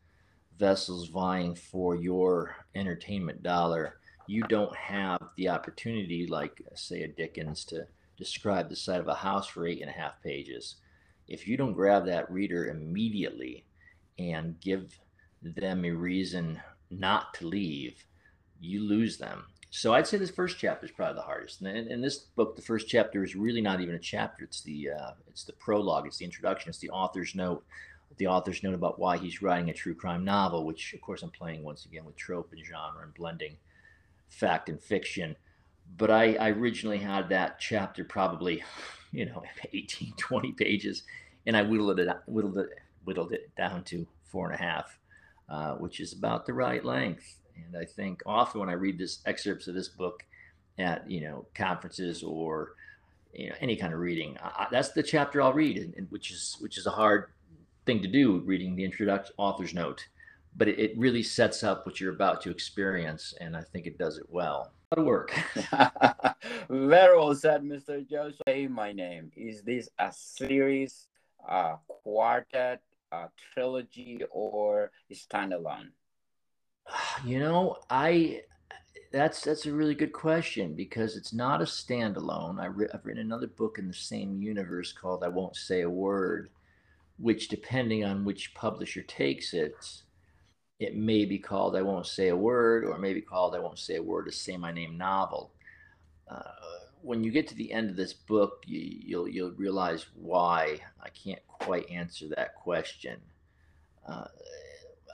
vessels 0.62 1.10
vying 1.10 1.56
for 1.56 1.96
your 1.96 2.56
entertainment 2.76 3.42
dollar. 3.42 3.98
You 4.28 4.44
don't 4.44 4.76
have 4.76 5.20
the 5.36 5.50
opportunity, 5.50 6.28
like 6.28 6.62
say 6.76 7.02
a 7.02 7.08
Dickens, 7.08 7.66
to 7.66 7.88
describe 8.16 8.70
the 8.70 8.76
side 8.76 9.02
of 9.02 9.08
a 9.08 9.16
house 9.16 9.48
for 9.48 9.66
eight 9.66 9.82
and 9.82 9.90
a 9.90 9.94
half 9.94 10.22
pages. 10.24 10.76
If 11.28 11.48
you 11.48 11.58
don't 11.58 11.74
grab 11.74 12.06
that 12.06 12.32
reader 12.32 12.68
immediately 12.68 13.66
and 14.20 14.62
give 14.62 15.00
them 15.42 15.84
a 15.84 15.92
reason 15.92 16.62
not 16.92 17.34
to 17.36 17.48
leave, 17.48 18.06
you 18.60 18.84
lose 18.84 19.18
them. 19.18 19.46
So 19.72 19.94
I'd 19.94 20.06
say 20.06 20.18
this 20.18 20.30
first 20.30 20.60
chapter 20.60 20.86
is 20.86 20.92
probably 20.92 21.16
the 21.16 21.22
hardest. 21.22 21.62
And 21.62 21.88
in, 21.88 22.02
this 22.02 22.20
book, 22.20 22.56
the 22.56 22.62
first 22.62 22.88
chapter 22.88 23.24
is 23.24 23.36
really 23.36 23.62
not 23.62 23.82
even 23.82 23.96
a 23.96 24.00
chapter. 24.00 24.44
It's 24.44 24.62
the 24.62 24.90
uh, 24.92 25.12
it's 25.28 25.46
the 25.46 25.54
prologue. 25.54 26.06
It's 26.06 26.18
the 26.18 26.26
introduction. 26.26 26.70
It's 26.70 26.80
the 26.80 26.90
author's 26.90 27.34
note. 27.34 27.64
The 28.18 28.28
author's 28.28 28.64
note 28.64 28.74
about 28.74 29.00
why 29.00 29.18
he's 29.18 29.42
writing 29.42 29.70
a 29.70 29.74
true 29.74 29.96
crime 29.96 30.24
novel, 30.24 30.66
which 30.66 30.94
of 30.94 31.02
course 31.02 31.24
I'm 31.24 31.32
playing 31.32 31.64
once 31.64 31.86
again 31.86 32.06
with 32.06 32.16
trope 32.16 32.52
and 32.52 32.66
genre 32.66 33.04
and 33.04 33.14
blending 33.14 33.58
fact 34.30 34.70
and 34.70 34.82
fiction. 34.82 35.36
But 35.98 36.10
I, 36.10 36.36
I 36.36 36.50
originally 36.50 36.98
had 36.98 37.30
that 37.30 37.60
chapter 37.60 38.04
probably, 38.04 38.64
you 39.12 39.26
know, 39.26 39.44
18, 39.74 40.14
20 40.18 40.52
pages, 40.54 41.04
and 41.46 41.56
I 41.56 41.64
whittled 41.64 42.00
it 42.00 42.10
whittled 42.28 42.58
it 42.58 42.70
whittled 43.04 43.34
it 43.34 43.54
down 43.56 43.84
to 43.86 44.08
four 44.24 44.50
and 44.50 44.60
a 44.60 44.64
half, 44.64 44.98
uh, 45.50 45.74
which 45.76 46.00
is 46.00 46.14
about 46.14 46.46
the 46.46 46.54
right 46.54 46.84
length. 46.84 47.38
And 47.56 47.76
I 47.76 47.86
think 47.86 48.22
often 48.26 48.60
when 48.62 48.70
I 48.70 48.74
read 48.74 48.98
this 48.98 49.20
excerpts 49.26 49.68
of 49.68 49.76
this 49.76 49.90
book 49.90 50.24
at 50.78 51.10
you 51.10 51.22
know 51.22 51.46
conferences 51.54 52.24
or 52.24 52.76
you 53.34 53.50
know 53.50 53.56
any 53.60 53.76
kind 53.76 53.94
of 53.94 54.00
reading, 54.00 54.38
I, 54.42 54.68
that's 54.72 54.90
the 54.90 55.04
chapter 55.04 55.42
I'll 55.42 55.54
read, 55.54 55.78
and, 55.78 55.94
and, 55.96 56.10
which 56.10 56.32
is 56.32 56.58
which 56.60 56.78
is 56.78 56.86
a 56.86 56.92
hard 56.92 57.32
thing 57.92 58.02
to 58.02 58.08
do, 58.08 58.40
reading 58.46 58.76
the 58.76 58.86
introduction 58.86 59.34
author's 59.38 59.74
note. 59.74 60.08
But 60.56 60.70
it, 60.70 60.80
it 60.80 60.98
really 60.98 61.24
sets 61.24 61.64
up 61.64 61.86
what 61.86 62.00
you're 62.00 62.14
about 62.14 62.42
to 62.42 62.50
experience, 62.50 63.34
and 63.42 63.56
I 63.56 63.62
think 63.62 63.86
it 63.86 63.98
does 63.98 64.18
it 64.18 64.26
well. 64.30 64.72
A 64.92 64.96
lot 64.96 65.02
of 65.02 65.06
work. 65.06 65.34
Very 66.70 67.18
well 67.18 67.36
said, 67.36 67.64
Mr. 67.64 68.08
Joseph. 68.08 68.42
Say 68.48 68.68
my 68.68 68.94
name. 68.94 69.32
Is 69.36 69.62
this 69.64 69.90
a 70.00 70.12
series, 70.14 71.08
a 71.48 71.76
quartet, 71.88 72.82
a 73.12 73.28
trilogy, 73.54 74.22
or 74.32 74.92
standalone? 75.14 75.92
You 77.26 77.40
know, 77.40 77.78
I 77.90 78.42
that's 79.12 79.42
that's 79.44 79.66
a 79.66 79.74
really 79.74 79.96
good 79.96 80.14
question 80.14 80.74
because 80.74 81.16
it's 81.16 81.34
not 81.34 81.62
a 81.62 81.66
standalone. 81.66 82.60
I 82.60 82.66
re- 82.66 82.88
I've 82.94 83.06
written 83.06 83.22
another 83.22 83.48
book 83.48 83.78
in 83.78 83.88
the 83.88 83.94
same 83.94 84.42
universe 84.42 84.92
called 84.92 85.24
"I 85.24 85.28
Won't 85.28 85.56
Say 85.56 85.82
a 85.82 85.90
Word," 85.90 86.50
which, 87.22 87.48
depending 87.48 88.04
on 88.04 88.26
which 88.26 88.54
publisher 88.54 89.02
takes 89.04 89.54
it, 89.54 89.76
it 90.80 90.96
may 90.96 91.26
be 91.26 91.38
called 91.38 91.76
"I 91.76 91.82
Won't 91.84 92.08
Say 92.08 92.30
a 92.30 92.36
Word" 92.36 92.84
or 92.84 92.96
it 92.96 93.00
may 93.00 93.14
be 93.14 93.22
called 93.22 93.56
"I 93.56 93.60
Won't 93.60 93.80
Say 93.80 93.98
a 93.98 94.04
Word" 94.04 94.26
to 94.26 94.32
say 94.32 94.58
my 94.58 94.72
name 94.72 94.98
novel. 94.98 95.52
Uh, 96.28 96.44
when 97.02 97.24
you 97.24 97.32
get 97.32 97.48
to 97.48 97.56
the 97.56 97.72
end 97.72 97.90
of 97.90 97.96
this 97.96 98.14
book, 98.14 98.64
you, 98.66 98.80
you'll 98.80 99.28
you'll 99.28 99.52
realize 99.52 100.08
why 100.16 100.80
I 101.02 101.10
can't 101.10 101.46
quite 101.48 101.90
answer 101.90 102.28
that 102.30 102.56
question. 102.56 103.20
Uh, 104.08 104.26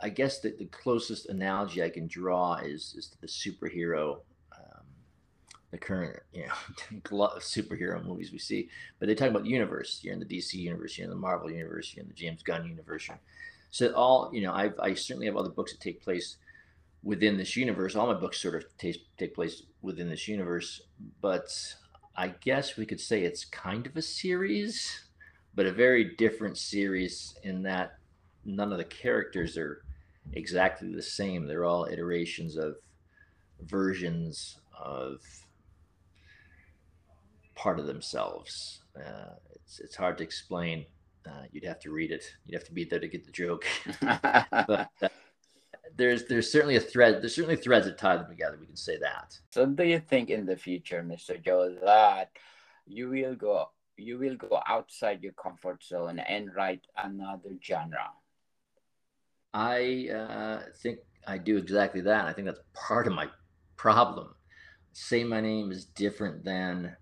I 0.01 0.09
guess 0.09 0.39
that 0.41 0.59
the 0.59 0.65
closest 0.65 1.27
analogy 1.27 1.83
I 1.83 1.89
can 1.89 2.07
draw 2.07 2.55
is 2.55 2.93
is 2.97 3.15
the 3.19 3.27
superhero, 3.27 4.19
the 5.71 5.77
current 5.77 6.19
you 6.31 6.45
know 6.45 6.53
superhero 7.39 8.03
movies 8.03 8.31
we 8.31 8.39
see. 8.39 8.69
But 8.99 9.07
they 9.07 9.15
talk 9.15 9.29
about 9.29 9.43
the 9.43 9.49
universe. 9.49 9.99
You're 10.03 10.13
in 10.13 10.19
the 10.19 10.25
DC 10.25 10.53
universe. 10.53 10.97
You're 10.97 11.05
in 11.05 11.11
the 11.11 11.15
Marvel 11.15 11.51
universe. 11.51 11.93
You're 11.93 12.03
in 12.03 12.09
the 12.09 12.15
James 12.15 12.43
Gunn 12.43 12.67
universe. 12.67 13.09
So 13.71 13.91
all 13.93 14.29
you 14.33 14.41
know, 14.41 14.53
I 14.53 14.71
I 14.81 14.93
certainly 14.93 15.27
have 15.27 15.37
other 15.37 15.49
books 15.49 15.73
that 15.73 15.81
take 15.81 16.01
place 16.01 16.37
within 17.03 17.37
this 17.37 17.55
universe. 17.55 17.95
All 17.95 18.07
my 18.07 18.13
books 18.13 18.41
sort 18.41 18.55
of 18.55 18.65
take 18.77 18.97
take 19.17 19.35
place 19.35 19.63
within 19.81 20.09
this 20.09 20.27
universe, 20.27 20.81
but 21.21 21.49
I 22.15 22.29
guess 22.29 22.77
we 22.77 22.85
could 22.85 22.99
say 22.99 23.23
it's 23.23 23.45
kind 23.45 23.85
of 23.85 23.95
a 23.95 24.01
series, 24.01 25.05
but 25.53 25.65
a 25.65 25.71
very 25.71 26.15
different 26.15 26.57
series 26.57 27.35
in 27.43 27.61
that 27.63 27.97
none 28.43 28.71
of 28.71 28.77
the 28.77 28.85
characters 28.85 29.57
are 29.57 29.83
exactly 30.33 30.93
the 30.93 31.01
same. 31.01 31.45
They're 31.45 31.65
all 31.65 31.85
iterations 31.85 32.57
of 32.57 32.77
versions 33.61 34.57
of 34.79 35.21
part 37.57 37.79
of 37.79 37.87
themselves. 37.87 38.81
Uh, 38.95 39.33
it's 39.53 39.79
it's 39.79 39.95
hard 39.95 40.17
to 40.19 40.23
explain. 40.23 40.85
Uh, 41.27 41.43
you'd 41.51 41.65
have 41.65 41.79
to 41.81 41.91
read 41.91 42.11
it. 42.11 42.23
You'd 42.45 42.57
have 42.57 42.67
to 42.67 42.73
be 42.73 42.85
there 42.85 42.99
to 42.99 43.07
get 43.07 43.25
the 43.25 43.31
joke. 43.31 43.65
but 44.01 44.89
uh, 45.01 45.09
there's 45.97 46.25
there's 46.25 46.49
certainly 46.51 46.77
a 46.77 46.79
thread. 46.79 47.21
There's 47.21 47.35
certainly 47.35 47.57
threads 47.57 47.85
that 47.85 47.97
tie 47.97 48.15
them 48.15 48.29
together. 48.29 48.57
We 48.59 48.67
can 48.67 48.77
say 48.77 48.97
that. 48.99 49.37
So, 49.51 49.65
do 49.65 49.83
you 49.83 49.99
think 49.99 50.29
in 50.29 50.45
the 50.45 50.55
future, 50.55 51.03
Mr. 51.03 51.43
Joe, 51.43 51.75
that 51.83 52.31
you 52.85 53.09
will 53.09 53.35
go 53.35 53.69
you 53.97 54.17
will 54.19 54.35
go 54.35 54.61
outside 54.67 55.23
your 55.23 55.33
comfort 55.33 55.83
zone 55.83 56.19
and 56.19 56.53
write 56.55 56.85
another 56.95 57.57
genre? 57.61 58.11
I 59.53 60.09
uh, 60.13 60.61
think 60.81 60.99
I 61.25 61.39
do 61.39 61.57
exactly 61.57 62.01
that. 62.01 62.25
I 62.25 62.33
think 62.33 62.45
that's 62.45 62.61
part 62.73 63.07
of 63.07 63.13
my 63.13 63.27
problem. 63.75 64.35
Say 64.93 65.23
my 65.23 65.41
name 65.41 65.71
is 65.71 65.85
different 65.85 66.43
than 66.43 66.95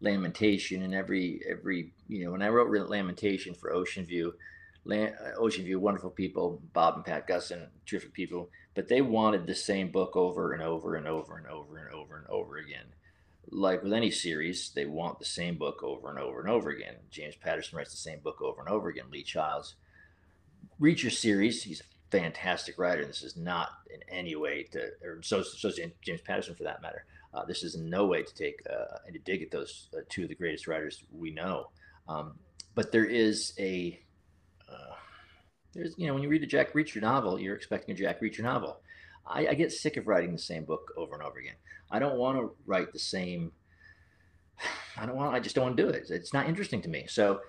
lamentation 0.00 0.82
and 0.82 0.94
every 0.94 1.40
every 1.48 1.92
you 2.08 2.24
know 2.24 2.32
when 2.32 2.42
I 2.42 2.48
wrote 2.48 2.70
lamentation 2.88 3.54
for 3.54 3.72
Ocean 3.72 4.04
View, 4.04 4.34
uh, 4.90 5.08
Ocean 5.38 5.64
View, 5.64 5.80
wonderful 5.80 6.10
people, 6.10 6.60
Bob 6.72 6.96
and 6.96 7.04
Pat 7.04 7.26
Gusson, 7.26 7.68
terrific 7.86 8.12
people, 8.12 8.50
but 8.74 8.88
they 8.88 9.00
wanted 9.00 9.46
the 9.46 9.54
same 9.54 9.90
book 9.90 10.16
over 10.16 10.52
and 10.52 10.62
over 10.62 10.94
and 10.96 11.06
over 11.06 11.36
and 11.36 11.46
over 11.46 11.78
and 11.78 11.94
over 11.94 12.16
and 12.18 12.26
over 12.28 12.56
again. 12.58 12.86
Like 13.50 13.82
with 13.82 13.92
any 13.92 14.10
series, 14.10 14.70
they 14.74 14.86
want 14.86 15.18
the 15.18 15.24
same 15.24 15.56
book 15.56 15.82
over 15.82 16.10
and 16.10 16.18
over 16.18 16.40
and 16.40 16.50
over 16.50 16.70
again. 16.70 16.96
James 17.10 17.36
Patterson 17.36 17.78
writes 17.78 17.92
the 17.92 17.96
same 17.96 18.18
book 18.20 18.42
over 18.42 18.60
and 18.60 18.68
over 18.68 18.88
again. 18.88 19.06
Lee 19.10 19.22
Childs 19.22 19.76
Reacher 20.80 21.12
series. 21.12 21.62
He's 21.62 21.80
a 21.80 21.84
fantastic 22.10 22.78
writer. 22.78 23.00
and 23.00 23.08
This 23.08 23.22
is 23.22 23.36
not 23.36 23.70
in 23.92 24.00
any 24.14 24.36
way 24.36 24.64
to, 24.72 24.90
or 25.02 25.22
so, 25.22 25.42
so 25.42 25.70
James 26.02 26.20
Patterson 26.22 26.54
for 26.54 26.64
that 26.64 26.82
matter. 26.82 27.04
Uh, 27.36 27.44
this 27.44 27.62
is 27.62 27.76
no 27.76 28.06
way 28.06 28.22
to 28.22 28.34
take 28.34 28.62
uh, 28.70 28.96
and 29.04 29.12
to 29.12 29.20
dig 29.20 29.42
at 29.42 29.50
those 29.50 29.88
uh, 29.94 30.00
two 30.08 30.22
of 30.22 30.28
the 30.30 30.34
greatest 30.34 30.66
writers 30.66 31.04
we 31.12 31.30
know. 31.30 31.66
Um, 32.08 32.38
but 32.74 32.92
there 32.92 33.04
is 33.04 33.52
a, 33.58 34.00
uh, 34.70 34.94
there's 35.74 35.94
you 35.98 36.06
know 36.06 36.14
when 36.14 36.22
you 36.22 36.30
read 36.30 36.42
a 36.42 36.46
Jack 36.46 36.72
Reacher 36.72 37.02
novel, 37.02 37.38
you're 37.38 37.54
expecting 37.54 37.94
a 37.94 37.98
Jack 37.98 38.22
Reacher 38.22 38.40
novel. 38.40 38.80
I, 39.26 39.48
I 39.48 39.54
get 39.54 39.70
sick 39.72 39.98
of 39.98 40.06
writing 40.06 40.32
the 40.32 40.38
same 40.38 40.64
book 40.64 40.92
over 40.96 41.14
and 41.14 41.22
over 41.22 41.38
again. 41.38 41.56
I 41.90 41.98
don't 41.98 42.16
want 42.16 42.38
to 42.38 42.54
write 42.64 42.92
the 42.92 42.98
same. 42.98 43.52
I 44.96 45.04
don't 45.04 45.16
want. 45.16 45.34
I 45.34 45.40
just 45.40 45.54
don't 45.54 45.64
want 45.64 45.76
to 45.76 45.82
do 45.82 45.88
it. 45.90 46.06
It's 46.08 46.32
not 46.32 46.48
interesting 46.48 46.80
to 46.82 46.88
me. 46.88 47.04
So 47.06 47.40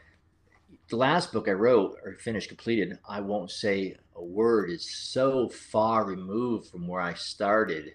the 0.89 0.97
last 0.97 1.31
book 1.31 1.47
I 1.47 1.53
wrote 1.53 1.97
or 2.03 2.15
finished 2.15 2.49
completed, 2.49 2.97
I 3.07 3.21
won't 3.21 3.51
say 3.51 3.95
a 4.15 4.23
word, 4.23 4.69
is 4.69 4.89
so 5.13 5.47
far 5.47 6.03
removed 6.03 6.71
from 6.71 6.87
where 6.87 7.01
I 7.01 7.13
started 7.13 7.93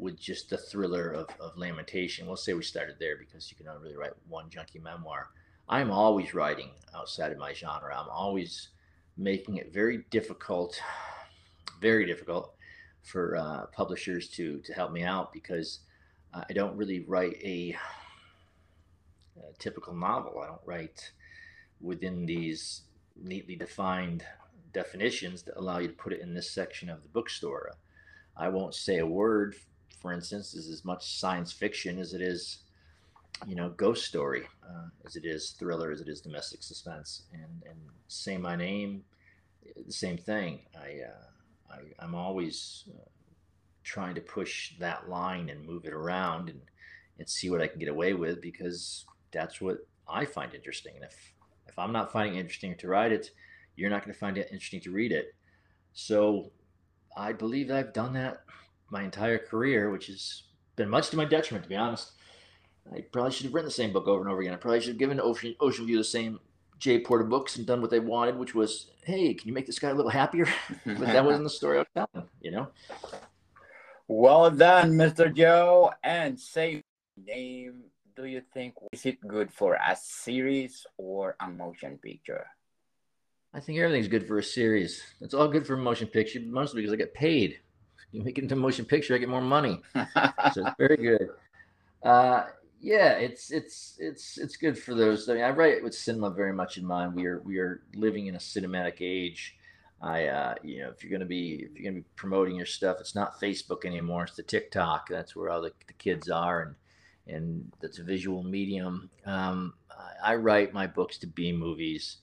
with 0.00 0.18
just 0.18 0.48
the 0.48 0.56
thriller 0.56 1.10
of, 1.10 1.28
of 1.38 1.56
lamentation. 1.56 2.26
We'll 2.26 2.36
say 2.36 2.54
we 2.54 2.62
started 2.62 2.96
there 2.98 3.16
because 3.16 3.50
you 3.50 3.56
can 3.56 3.68
only 3.68 3.82
really 3.82 3.96
write 3.96 4.12
one 4.28 4.48
junkie 4.48 4.78
memoir. 4.78 5.28
I'm 5.68 5.90
always 5.90 6.34
writing 6.34 6.70
outside 6.94 7.32
of 7.32 7.38
my 7.38 7.52
genre. 7.52 7.96
I'm 7.96 8.08
always 8.08 8.68
making 9.16 9.56
it 9.58 9.72
very 9.72 10.04
difficult, 10.10 10.80
very 11.80 12.06
difficult 12.06 12.54
for 13.02 13.36
uh, 13.36 13.66
publishers 13.66 14.28
to 14.28 14.58
to 14.60 14.72
help 14.72 14.92
me 14.92 15.02
out 15.02 15.32
because 15.32 15.80
uh, 16.34 16.44
I 16.48 16.52
don't 16.52 16.76
really 16.76 17.00
write 17.00 17.36
a, 17.42 17.76
a 19.36 19.52
typical 19.58 19.94
novel. 19.94 20.40
I 20.42 20.46
don't 20.46 20.60
write 20.64 21.12
within 21.80 22.26
these 22.26 22.82
neatly 23.16 23.56
defined 23.56 24.24
definitions 24.72 25.42
that 25.42 25.58
allow 25.58 25.78
you 25.78 25.88
to 25.88 25.94
put 25.94 26.12
it 26.12 26.20
in 26.20 26.34
this 26.34 26.50
section 26.50 26.88
of 26.88 27.02
the 27.02 27.08
bookstore. 27.08 27.72
I 28.36 28.48
won't 28.48 28.74
say 28.74 28.98
a 28.98 29.06
word, 29.06 29.54
for 30.00 30.12
instance, 30.12 30.54
is 30.54 30.68
as 30.68 30.84
much 30.84 31.18
science 31.18 31.52
fiction 31.52 31.98
as 31.98 32.14
it 32.14 32.22
is, 32.22 32.58
you 33.46 33.54
know, 33.54 33.68
ghost 33.70 34.06
story, 34.06 34.44
uh, 34.68 34.88
as 35.06 35.16
it 35.16 35.24
is 35.24 35.50
thriller, 35.50 35.90
as 35.90 36.00
it 36.00 36.08
is 36.08 36.20
domestic 36.20 36.62
suspense. 36.62 37.22
And, 37.32 37.62
and 37.68 37.78
say 38.08 38.36
my 38.36 38.56
name, 38.56 39.04
the 39.86 39.92
same 39.92 40.16
thing. 40.16 40.60
I, 40.74 41.00
uh, 41.06 41.76
I, 42.00 42.04
am 42.04 42.14
always 42.14 42.84
uh, 42.88 43.08
trying 43.84 44.14
to 44.14 44.20
push 44.20 44.78
that 44.78 45.08
line 45.08 45.50
and 45.50 45.64
move 45.64 45.84
it 45.84 45.92
around 45.92 46.48
and 46.48 46.60
and 47.18 47.28
see 47.28 47.50
what 47.50 47.60
I 47.60 47.66
can 47.66 47.78
get 47.78 47.88
away 47.88 48.14
with 48.14 48.40
because 48.40 49.04
that's 49.30 49.60
what 49.60 49.86
I 50.08 50.24
find 50.24 50.54
interesting. 50.54 50.94
And 50.96 51.04
if 51.04 51.34
if 51.68 51.78
I'm 51.78 51.92
not 51.92 52.10
finding 52.10 52.36
it 52.36 52.40
interesting 52.40 52.74
to 52.78 52.88
write 52.88 53.12
it, 53.12 53.30
you're 53.76 53.90
not 53.90 54.02
going 54.02 54.12
to 54.12 54.18
find 54.18 54.38
it 54.38 54.48
interesting 54.50 54.80
to 54.80 54.90
read 54.90 55.12
it. 55.12 55.34
So 55.92 56.50
I 57.16 57.32
believe 57.32 57.70
I've 57.70 57.92
done 57.92 58.14
that 58.14 58.42
my 58.90 59.02
entire 59.02 59.38
career, 59.38 59.90
which 59.90 60.06
has 60.08 60.42
been 60.76 60.88
much 60.88 61.10
to 61.10 61.16
my 61.16 61.24
detriment, 61.24 61.64
to 61.64 61.68
be 61.68 61.76
honest. 61.76 62.12
I 62.92 63.02
probably 63.12 63.32
should 63.32 63.44
have 63.44 63.54
written 63.54 63.68
the 63.68 63.72
same 63.72 63.92
book 63.92 64.08
over 64.08 64.22
and 64.22 64.30
over 64.30 64.40
again. 64.40 64.52
I 64.52 64.56
probably 64.56 64.80
should 64.80 64.90
have 64.90 64.98
given 64.98 65.20
Ocean, 65.20 65.54
Ocean 65.60 65.86
View 65.86 65.96
the 65.98 66.04
same 66.04 66.40
J. 66.78 67.00
Porter 67.00 67.24
books 67.24 67.56
and 67.56 67.66
done 67.66 67.80
what 67.80 67.90
they 67.90 68.00
wanted, 68.00 68.36
which 68.36 68.54
was, 68.54 68.90
hey, 69.04 69.34
can 69.34 69.46
you 69.46 69.54
make 69.54 69.66
this 69.66 69.78
guy 69.78 69.90
a 69.90 69.94
little 69.94 70.10
happier? 70.10 70.48
but 70.86 70.98
that 70.98 71.24
wasn't 71.24 71.44
the 71.44 71.50
story 71.50 71.78
I 71.78 71.80
was 71.80 72.08
telling, 72.12 72.28
you 72.40 72.50
know? 72.50 72.68
Well 74.08 74.50
done, 74.50 74.92
Mr. 74.92 75.32
Joe. 75.32 75.92
And 76.02 76.40
say 76.40 76.82
name 77.16 77.84
do 78.16 78.26
you 78.26 78.42
think 78.52 78.74
is 78.92 79.06
it 79.06 79.20
good 79.26 79.52
for 79.52 79.74
a 79.74 79.96
series 79.96 80.86
or 80.96 81.36
a 81.40 81.48
motion 81.48 81.98
picture? 81.98 82.46
I 83.54 83.60
think 83.60 83.78
everything's 83.78 84.08
good 84.08 84.26
for 84.26 84.38
a 84.38 84.42
series. 84.42 85.02
It's 85.20 85.34
all 85.34 85.48
good 85.48 85.66
for 85.66 85.74
a 85.74 85.78
motion 85.78 86.06
picture, 86.06 86.40
mostly 86.44 86.82
because 86.82 86.92
I 86.92 86.96
get 86.96 87.14
paid. 87.14 87.60
You 88.12 88.22
make 88.22 88.38
it 88.38 88.42
into 88.42 88.56
motion 88.56 88.84
picture, 88.84 89.14
I 89.14 89.18
get 89.18 89.28
more 89.28 89.40
money. 89.40 89.80
so 89.94 90.66
it's 90.66 90.76
very 90.78 90.96
good. 90.96 91.28
Uh, 92.02 92.46
yeah, 92.80 93.12
it's 93.12 93.50
it's 93.50 93.96
it's 93.98 94.38
it's 94.38 94.56
good 94.56 94.78
for 94.78 94.94
those. 94.94 95.28
I 95.28 95.34
mean, 95.34 95.44
I 95.44 95.50
write 95.50 95.82
with 95.82 95.94
cinema 95.94 96.30
very 96.30 96.52
much 96.52 96.78
in 96.78 96.84
mind. 96.84 97.14
We 97.14 97.26
are 97.26 97.40
we 97.40 97.58
are 97.58 97.82
living 97.94 98.26
in 98.26 98.34
a 98.34 98.38
cinematic 98.38 98.96
age. 99.00 99.56
I 100.00 100.26
uh, 100.26 100.54
you 100.62 100.80
know, 100.80 100.88
if 100.88 101.04
you're 101.04 101.12
gonna 101.12 101.26
be 101.26 101.66
if 101.70 101.76
you're 101.76 101.90
gonna 101.90 102.02
be 102.02 102.08
promoting 102.16 102.56
your 102.56 102.66
stuff, 102.66 102.96
it's 103.00 103.14
not 103.14 103.38
Facebook 103.40 103.84
anymore. 103.84 104.24
It's 104.24 104.36
the 104.36 104.42
TikTok. 104.42 105.08
That's 105.08 105.36
where 105.36 105.50
all 105.50 105.60
the, 105.60 105.72
the 105.86 105.92
kids 105.92 106.30
are, 106.30 106.62
and 106.62 106.74
and 107.36 107.70
that's 107.80 107.98
a 107.98 108.02
visual 108.02 108.42
medium. 108.42 109.10
Um, 109.26 109.74
I 110.22 110.36
write 110.36 110.72
my 110.72 110.86
books 110.86 111.18
to 111.18 111.26
be 111.26 111.52
movies. 111.52 112.18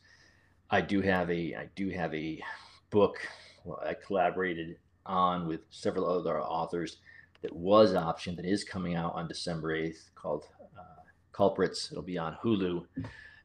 I 0.70 0.82
do 0.82 1.02
have 1.02 1.30
a 1.30 1.56
I 1.56 1.70
do 1.76 1.90
have 1.90 2.14
a 2.14 2.42
book 2.90 3.20
well, 3.64 3.82
I 3.86 3.94
collaborated 3.94 4.78
on 5.08 5.48
with 5.48 5.62
several 5.70 6.06
other 6.08 6.42
authors 6.42 6.98
that 7.42 7.56
was 7.56 7.94
optioned 7.94 8.36
that 8.38 8.46
is 8.46 8.64
coming 8.64 8.96
out 8.96 9.14
on 9.14 9.28
December 9.28 9.78
8th 9.78 10.10
called 10.16 10.46
uh, 10.78 11.02
Culprits. 11.32 11.92
It'll 11.92 12.04
be 12.04 12.18
on 12.18 12.38
Hulu. 12.44 12.86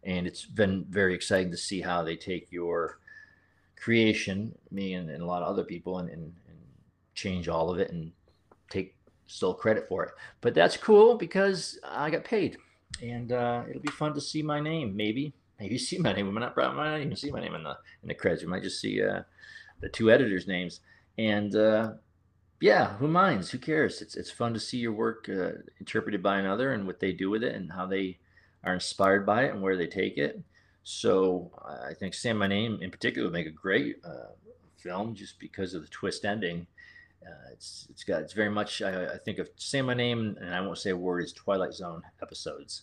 And 0.04 0.26
it's 0.26 0.44
been 0.44 0.84
very 0.88 1.14
exciting 1.14 1.50
to 1.52 1.56
see 1.56 1.80
how 1.80 2.02
they 2.02 2.16
take 2.16 2.50
your 2.50 2.98
creation, 3.76 4.56
me 4.70 4.94
and, 4.94 5.10
and 5.10 5.22
a 5.22 5.26
lot 5.26 5.42
of 5.42 5.48
other 5.48 5.64
people, 5.64 5.98
and, 5.98 6.08
and, 6.08 6.22
and 6.48 6.58
change 7.14 7.48
all 7.48 7.70
of 7.70 7.78
it 7.78 7.90
and 7.90 8.12
take 8.70 8.96
still 9.26 9.54
credit 9.54 9.88
for 9.88 10.04
it. 10.04 10.12
But 10.40 10.54
that's 10.54 10.76
cool 10.76 11.16
because 11.16 11.78
I 11.84 12.10
got 12.10 12.24
paid. 12.24 12.56
And 13.02 13.32
uh, 13.32 13.62
it'll 13.68 13.82
be 13.82 13.90
fun 13.90 14.14
to 14.14 14.20
see 14.20 14.42
my 14.42 14.60
name, 14.60 14.96
maybe. 14.96 15.34
Maybe 15.58 15.78
see 15.78 15.98
my 15.98 16.12
name. 16.12 16.26
We 16.26 16.32
might 16.32 16.40
not, 16.40 16.56
might 16.56 16.90
not 16.90 17.00
even 17.00 17.16
see 17.16 17.30
my 17.30 17.40
name 17.40 17.54
in 17.54 17.62
the 17.62 17.76
in 18.02 18.08
the 18.08 18.14
credits. 18.14 18.42
We 18.42 18.48
might 18.48 18.62
just 18.62 18.80
see 18.80 19.02
uh, 19.02 19.22
the 19.80 19.88
two 19.88 20.10
editors' 20.10 20.46
names. 20.46 20.80
And 21.18 21.54
uh, 21.54 21.92
yeah, 22.60 22.94
who 22.94 23.08
minds? 23.08 23.50
Who 23.50 23.58
cares? 23.58 24.00
It's 24.00 24.16
it's 24.16 24.30
fun 24.30 24.54
to 24.54 24.60
see 24.60 24.78
your 24.78 24.92
work 24.92 25.28
uh, 25.28 25.52
interpreted 25.80 26.22
by 26.22 26.38
another 26.38 26.72
and 26.72 26.86
what 26.86 27.00
they 27.00 27.12
do 27.12 27.28
with 27.28 27.42
it 27.42 27.54
and 27.54 27.72
how 27.72 27.86
they 27.86 28.18
are 28.64 28.74
inspired 28.74 29.26
by 29.26 29.44
it 29.44 29.52
and 29.52 29.62
where 29.62 29.76
they 29.76 29.86
take 29.86 30.16
it. 30.16 30.40
So 30.84 31.50
I 31.64 31.94
think 31.94 32.14
Sam 32.14 32.38
My 32.38 32.46
Name 32.46 32.78
in 32.80 32.90
particular 32.90 33.26
would 33.26 33.32
make 33.32 33.46
a 33.46 33.50
great 33.50 33.96
uh, 34.04 34.32
film 34.76 35.14
just 35.14 35.38
because 35.38 35.74
of 35.74 35.82
the 35.82 35.88
twist 35.88 36.24
ending. 36.24 36.66
Uh, 37.24 37.52
it's 37.52 37.86
it's 37.90 38.04
got 38.04 38.22
it's 38.22 38.32
very 38.32 38.50
much 38.50 38.82
I, 38.82 39.12
I, 39.14 39.18
think 39.18 39.38
of 39.38 39.48
Say 39.56 39.80
My 39.80 39.94
Name 39.94 40.36
and 40.40 40.52
I 40.52 40.60
won't 40.60 40.78
say 40.78 40.90
a 40.90 40.96
word 40.96 41.24
is 41.24 41.32
Twilight 41.32 41.72
Zone 41.72 42.02
episodes. 42.20 42.82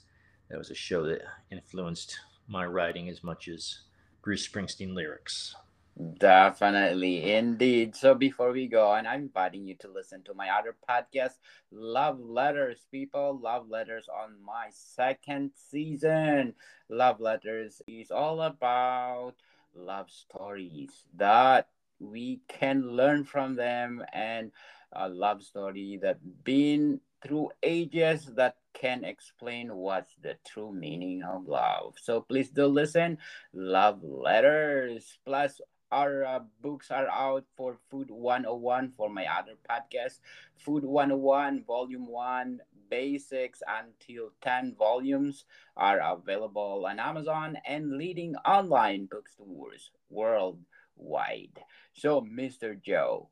That 0.50 0.58
was 0.58 0.72
a 0.72 0.76
show 0.76 1.04
that 1.04 1.22
influenced 1.52 2.20
my 2.48 2.66
writing 2.66 3.10
as 3.10 3.24
much 3.24 3.48
as 3.48 3.80
Bruce 4.22 4.48
Springsteen 4.48 4.94
lyrics. 4.94 5.56
Definitely, 6.00 7.34
indeed. 7.34 7.94
So 7.94 8.16
before 8.16 8.52
we 8.54 8.68
go 8.68 8.88
on, 8.88 9.06
I'm 9.06 9.24
inviting 9.24 9.68
you 9.68 9.76
to 9.82 9.90
listen 9.92 10.24
to 10.24 10.34
my 10.34 10.48
other 10.50 10.74
podcast, 10.90 11.34
Love 11.72 12.22
Letters. 12.22 12.86
People, 12.90 13.38
Love 13.38 13.68
Letters 13.70 14.08
on 14.08 14.42
my 14.42 14.68
second 14.72 15.52
season. 15.56 16.54
Love 16.88 17.20
Letters 17.20 17.82
is 17.86 18.12
all 18.12 18.42
about 18.44 19.34
love 19.76 20.10
stories 20.10 21.04
that 21.18 21.68
we 22.00 22.40
can 22.48 22.82
learn 22.96 23.26
from 23.26 23.56
them 23.58 24.02
and 24.14 24.52
a 24.94 25.10
love 25.10 25.44
story 25.44 26.00
that 26.02 26.18
been 26.46 27.02
through 27.22 27.50
ages 27.62 28.32
that 28.36 28.56
can 28.74 29.04
explain 29.04 29.76
what's 29.76 30.16
the 30.22 30.38
true 30.48 30.72
meaning 30.72 31.24
of 31.24 31.46
love. 31.46 31.96
So 32.02 32.22
please 32.22 32.50
do 32.50 32.68
listen. 32.68 33.18
Love 33.54 34.02
letters. 34.02 35.20
Plus 35.26 35.60
our 35.92 36.24
uh, 36.24 36.40
books 36.62 36.92
are 36.92 37.08
out 37.08 37.46
for 37.56 37.78
Food 37.90 38.12
101 38.12 38.94
for 38.96 39.10
my 39.10 39.26
other 39.26 39.54
podcast. 39.70 40.20
Food 40.58 40.84
101, 40.84 41.64
Volume 41.66 42.08
1, 42.08 42.60
Basics 42.90 43.62
until 43.68 44.32
10 44.42 44.76
volumes 44.78 45.46
are 45.78 46.00
available 46.00 46.86
on 46.88 47.00
Amazon 47.00 47.58
and 47.68 47.98
leading 47.98 48.36
online 48.38 49.06
bookstores 49.06 49.92
worldwide. 50.10 51.60
So, 51.94 52.22
Mr. 52.22 52.82
Joe, 52.82 53.30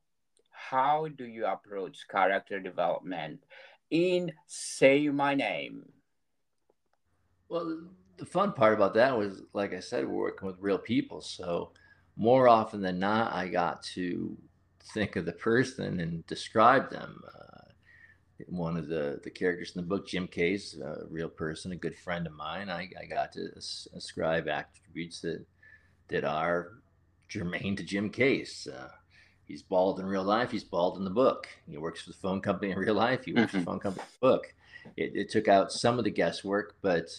how 0.52 1.08
do 1.08 1.26
you 1.26 1.46
approach 1.46 2.08
character 2.08 2.60
development 2.60 3.44
in 3.90 4.32
Say 4.46 5.08
My 5.10 5.34
Name? 5.34 5.90
Well, 7.50 7.88
the 8.18 8.26
fun 8.26 8.54
part 8.54 8.74
about 8.74 8.94
that 8.96 9.18
was, 9.18 9.44
like 9.54 9.74
I 9.74 9.80
said, 9.80 10.06
we're 10.06 10.14
working 10.14 10.48
with 10.48 10.58
real 10.60 10.78
people. 10.78 11.22
So, 11.22 11.72
more 12.18 12.48
often 12.48 12.82
than 12.82 13.00
not, 13.00 13.34
I 13.34 13.48
got 13.48 13.84
to 13.96 14.36
think 14.94 15.16
of 15.16 15.26
the 15.26 15.34
person 15.34 16.00
and 16.00 16.26
describe 16.28 16.90
them. 16.90 17.22
Uh, 17.28 17.72
one 18.48 18.78
of 18.78 18.88
the, 18.88 19.20
the 19.24 19.30
characters 19.30 19.76
in 19.76 19.82
the 19.82 19.88
book, 19.88 20.08
Jim 20.08 20.28
Case, 20.28 20.78
a 20.78 21.06
real 21.10 21.30
person, 21.30 21.72
a 21.72 21.76
good 21.76 21.98
friend 21.98 22.28
of 22.28 22.34
mine, 22.34 22.70
I, 22.70 22.90
I 23.00 23.06
got 23.06 23.32
to 23.34 23.50
ascribe 23.96 24.48
attributes 24.48 25.22
that 25.22 25.46
that 26.10 26.24
are 26.24 26.74
germane 27.28 27.76
to 27.76 27.84
Jim 27.84 28.10
Case. 28.10 28.68
Uh, 28.68 28.90
he's 29.46 29.62
bald 29.62 30.00
in 30.00 30.06
real 30.06 30.24
life. 30.24 30.52
He's 30.52 30.64
bald 30.64 30.98
in 30.98 31.04
the 31.04 31.10
book. 31.10 31.48
He 31.70 31.78
works 31.78 32.02
for 32.02 32.12
the 32.12 32.18
phone 32.18 32.42
company 32.42 32.72
in 32.72 32.78
real 32.78 32.96
life. 32.96 33.26
He 33.26 33.34
works 33.34 33.48
mm-hmm. 33.48 33.58
for 33.58 33.60
the 33.60 33.66
phone 33.66 33.80
company 33.80 34.06
in 34.06 34.14
the 34.20 34.28
book. 34.28 34.54
It, 34.96 35.12
it 35.16 35.30
took 35.30 35.48
out 35.48 35.72
some 35.72 35.98
of 35.98 36.06
the 36.06 36.12
guesswork, 36.12 36.76
but 36.82 37.10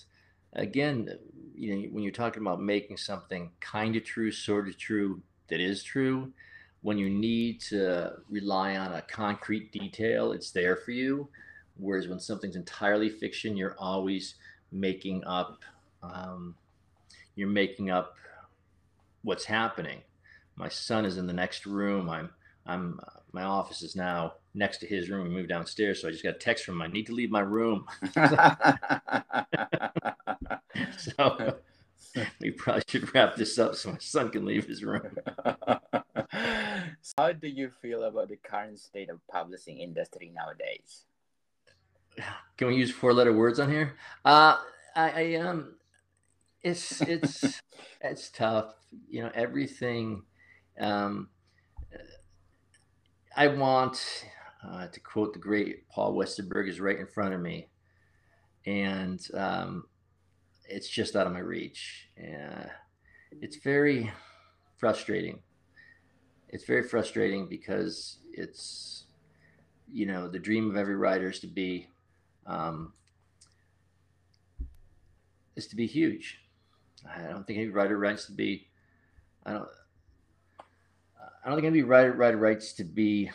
again, 0.54 1.18
you 1.58 1.74
know, 1.74 1.88
when 1.88 2.02
you're 2.02 2.12
talking 2.12 2.42
about 2.42 2.62
making 2.62 2.96
something 2.96 3.50
kind 3.60 3.96
of 3.96 4.04
true, 4.04 4.30
sort 4.30 4.68
of 4.68 4.78
true, 4.78 5.20
that 5.48 5.60
is 5.60 5.82
true, 5.82 6.32
when 6.82 6.98
you 6.98 7.10
need 7.10 7.60
to 7.60 8.12
rely 8.30 8.76
on 8.76 8.92
a 8.94 9.02
concrete 9.02 9.72
detail, 9.72 10.32
it's 10.32 10.50
there 10.52 10.76
for 10.76 10.92
you. 10.92 11.28
Whereas 11.76 12.08
when 12.08 12.20
something's 12.20 12.56
entirely 12.56 13.08
fiction, 13.08 13.56
you're 13.56 13.76
always 13.78 14.34
making 14.70 15.24
up, 15.24 15.62
um, 16.02 16.54
you're 17.34 17.48
making 17.48 17.90
up 17.90 18.14
what's 19.22 19.44
happening. 19.44 20.00
My 20.56 20.68
son 20.68 21.04
is 21.04 21.18
in 21.18 21.26
the 21.26 21.32
next 21.32 21.66
room. 21.66 22.08
I'm, 22.08 22.30
I'm, 22.66 23.00
uh, 23.06 23.20
my 23.32 23.42
office 23.42 23.82
is 23.82 23.96
now 23.96 24.34
next 24.58 24.78
to 24.78 24.86
his 24.86 25.08
room. 25.08 25.28
We 25.28 25.34
moved 25.34 25.48
downstairs, 25.48 26.02
so 26.02 26.08
I 26.08 26.10
just 26.10 26.24
got 26.24 26.34
a 26.34 26.38
text 26.38 26.64
from 26.64 26.74
him. 26.74 26.82
I 26.82 26.88
need 26.88 27.06
to 27.06 27.14
leave 27.14 27.30
my 27.30 27.40
room. 27.40 27.86
so 30.96 31.58
we 32.40 32.50
probably 32.50 32.82
should 32.88 33.14
wrap 33.14 33.36
this 33.36 33.58
up 33.58 33.76
so 33.76 33.92
my 33.92 33.98
son 33.98 34.30
can 34.30 34.44
leave 34.44 34.66
his 34.66 34.84
room. 34.84 35.16
How 37.16 37.32
do 37.32 37.48
you 37.48 37.70
feel 37.80 38.02
about 38.04 38.28
the 38.28 38.36
current 38.36 38.78
state 38.78 39.08
of 39.08 39.20
publishing 39.28 39.78
industry 39.78 40.30
nowadays? 40.34 41.04
Can 42.56 42.68
we 42.68 42.76
use 42.76 42.90
four 42.90 43.12
letter 43.12 43.32
words 43.32 43.60
on 43.60 43.70
here? 43.70 43.96
Uh, 44.24 44.58
I, 44.96 45.10
I 45.10 45.34
um, 45.36 45.76
it's 46.62 47.00
it's 47.02 47.62
it's 48.00 48.30
tough. 48.30 48.74
You 49.08 49.22
know, 49.22 49.30
everything. 49.34 50.22
Um, 50.80 51.28
I 53.36 53.46
want 53.48 54.24
uh, 54.66 54.88
to 54.88 55.00
quote 55.00 55.32
the 55.32 55.38
great 55.38 55.88
Paul 55.88 56.14
Westerberg 56.14 56.68
is 56.68 56.80
right 56.80 56.98
in 56.98 57.06
front 57.06 57.34
of 57.34 57.40
me, 57.40 57.68
and 58.66 59.24
um, 59.34 59.84
it's 60.68 60.88
just 60.88 61.16
out 61.16 61.26
of 61.26 61.32
my 61.32 61.38
reach. 61.38 62.08
Uh, 62.18 62.66
it's 63.40 63.56
very 63.56 64.10
frustrating. 64.76 65.40
It's 66.48 66.64
very 66.64 66.82
frustrating 66.82 67.46
because 67.48 68.18
it's, 68.32 69.04
you 69.92 70.06
know, 70.06 70.28
the 70.28 70.38
dream 70.38 70.70
of 70.70 70.76
every 70.76 70.96
writer 70.96 71.30
is 71.30 71.40
to 71.40 71.46
be, 71.46 71.88
um, 72.46 72.92
is 75.56 75.66
to 75.66 75.76
be 75.76 75.86
huge. 75.86 76.40
I 77.06 77.22
don't 77.22 77.46
think 77.46 77.58
any 77.58 77.68
writer 77.68 77.98
writes 77.98 78.26
to 78.26 78.32
be. 78.32 78.68
I 79.44 79.52
don't. 79.52 79.68
I 81.44 81.50
don't 81.50 81.56
think 81.56 81.66
any 81.66 81.82
writer 81.82 82.12
writer 82.12 82.36
writes 82.36 82.72
to 82.74 82.84
be 82.84 83.30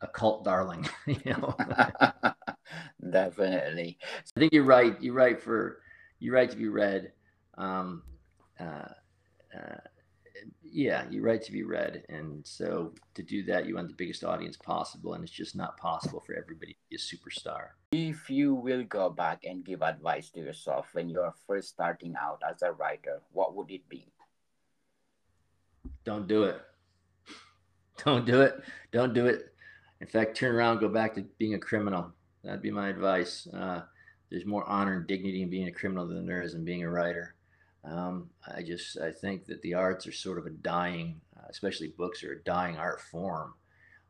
a 0.00 0.08
cult 0.08 0.44
darling. 0.44 0.88
you 1.06 1.20
know, 1.26 1.54
definitely. 3.10 3.98
I 4.36 4.40
think 4.40 4.52
you're 4.52 4.64
right. 4.64 5.00
You're 5.00 5.14
right 5.14 5.40
for 5.40 5.80
you're 6.18 6.34
right 6.34 6.50
to 6.50 6.56
be 6.56 6.68
read. 6.68 7.12
Um, 7.56 8.02
uh, 8.58 8.88
uh, 9.56 9.80
yeah, 10.62 11.04
you're 11.10 11.24
right 11.24 11.42
to 11.42 11.52
be 11.52 11.64
read. 11.64 12.04
And 12.08 12.46
so 12.46 12.92
to 13.14 13.22
do 13.22 13.42
that, 13.44 13.66
you 13.66 13.74
want 13.74 13.88
the 13.88 13.94
biggest 13.94 14.24
audience 14.24 14.56
possible, 14.56 15.14
and 15.14 15.24
it's 15.24 15.32
just 15.32 15.56
not 15.56 15.76
possible 15.76 16.20
for 16.20 16.34
everybody 16.34 16.72
to 16.72 16.78
be 16.88 16.96
a 16.96 16.98
superstar. 16.98 17.70
If 17.92 18.30
you 18.30 18.54
will 18.54 18.84
go 18.84 19.10
back 19.10 19.44
and 19.44 19.64
give 19.64 19.82
advice 19.82 20.30
to 20.30 20.40
yourself 20.40 20.88
when 20.92 21.08
you're 21.08 21.34
first 21.46 21.70
starting 21.70 22.14
out 22.20 22.40
as 22.48 22.62
a 22.62 22.72
writer, 22.72 23.20
what 23.32 23.54
would 23.56 23.70
it 23.70 23.88
be? 23.88 24.12
Don't 26.04 26.28
do 26.28 26.44
it. 26.44 26.60
Don't 28.04 28.24
do 28.24 28.42
it. 28.42 28.62
Don't 28.92 29.12
do 29.12 29.26
it. 29.26 29.52
In 30.00 30.06
fact, 30.06 30.36
turn 30.36 30.54
around, 30.54 30.80
go 30.80 30.88
back 30.88 31.14
to 31.14 31.22
being 31.38 31.54
a 31.54 31.58
criminal. 31.58 32.12
That'd 32.42 32.62
be 32.62 32.70
my 32.70 32.88
advice. 32.88 33.46
Uh, 33.48 33.82
there's 34.30 34.46
more 34.46 34.64
honor 34.66 34.96
and 34.96 35.06
dignity 35.06 35.42
in 35.42 35.50
being 35.50 35.68
a 35.68 35.72
criminal 35.72 36.06
than 36.06 36.26
there 36.26 36.42
is 36.42 36.54
in 36.54 36.64
being 36.64 36.84
a 36.84 36.90
writer. 36.90 37.34
Um, 37.84 38.30
I 38.46 38.62
just 38.62 38.98
I 38.98 39.10
think 39.10 39.46
that 39.46 39.62
the 39.62 39.74
arts 39.74 40.06
are 40.06 40.12
sort 40.12 40.38
of 40.38 40.46
a 40.46 40.50
dying, 40.50 41.20
uh, 41.36 41.46
especially 41.48 41.88
books 41.88 42.22
are 42.22 42.32
a 42.32 42.44
dying 42.44 42.76
art 42.76 43.00
form. 43.00 43.54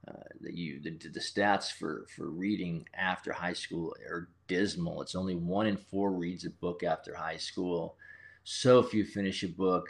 Uh, 0.09 0.13
that 0.41 0.55
you 0.55 0.81
the, 0.81 0.91
the 0.91 1.21
stats 1.21 1.71
for 1.71 2.07
for 2.17 2.31
reading 2.31 2.87
after 2.95 3.33
high 3.33 3.53
school 3.53 3.95
are 4.09 4.29
dismal. 4.49 5.03
It's 5.03 5.15
only 5.15 5.35
one 5.35 5.67
in 5.67 5.77
four 5.77 6.13
reads 6.13 6.47
a 6.47 6.51
book 6.51 6.83
after 6.83 7.15
high 7.15 7.37
school. 7.37 7.97
So 8.45 8.83
few 8.83 9.05
finish 9.05 9.43
a 9.43 9.49
book. 9.49 9.89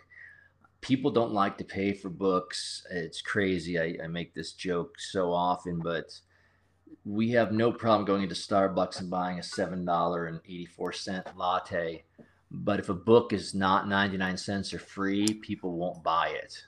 People 0.80 1.10
don't 1.10 1.32
like 1.32 1.58
to 1.58 1.64
pay 1.64 1.92
for 1.92 2.08
books. 2.08 2.86
It's 2.90 3.20
crazy. 3.20 3.78
I, 3.78 3.96
I 4.02 4.06
make 4.06 4.34
this 4.34 4.52
joke 4.52 4.98
so 4.98 5.32
often, 5.32 5.80
but 5.80 6.18
we 7.04 7.30
have 7.30 7.52
no 7.52 7.72
problem 7.72 8.04
going 8.06 8.22
into 8.22 8.34
Starbucks 8.34 9.00
and 9.00 9.10
buying 9.10 9.38
a 9.38 9.42
seven 9.42 9.84
dollar 9.84 10.26
and 10.26 10.40
eighty 10.46 10.66
four 10.66 10.92
cent 10.92 11.26
latte 11.36 12.04
but 12.50 12.80
if 12.80 12.88
a 12.88 12.94
book 12.94 13.32
is 13.32 13.54
not 13.54 13.88
99 13.88 14.36
cents 14.36 14.74
or 14.74 14.80
free, 14.80 15.34
people 15.34 15.76
won't 15.76 16.02
buy 16.02 16.30
it. 16.30 16.60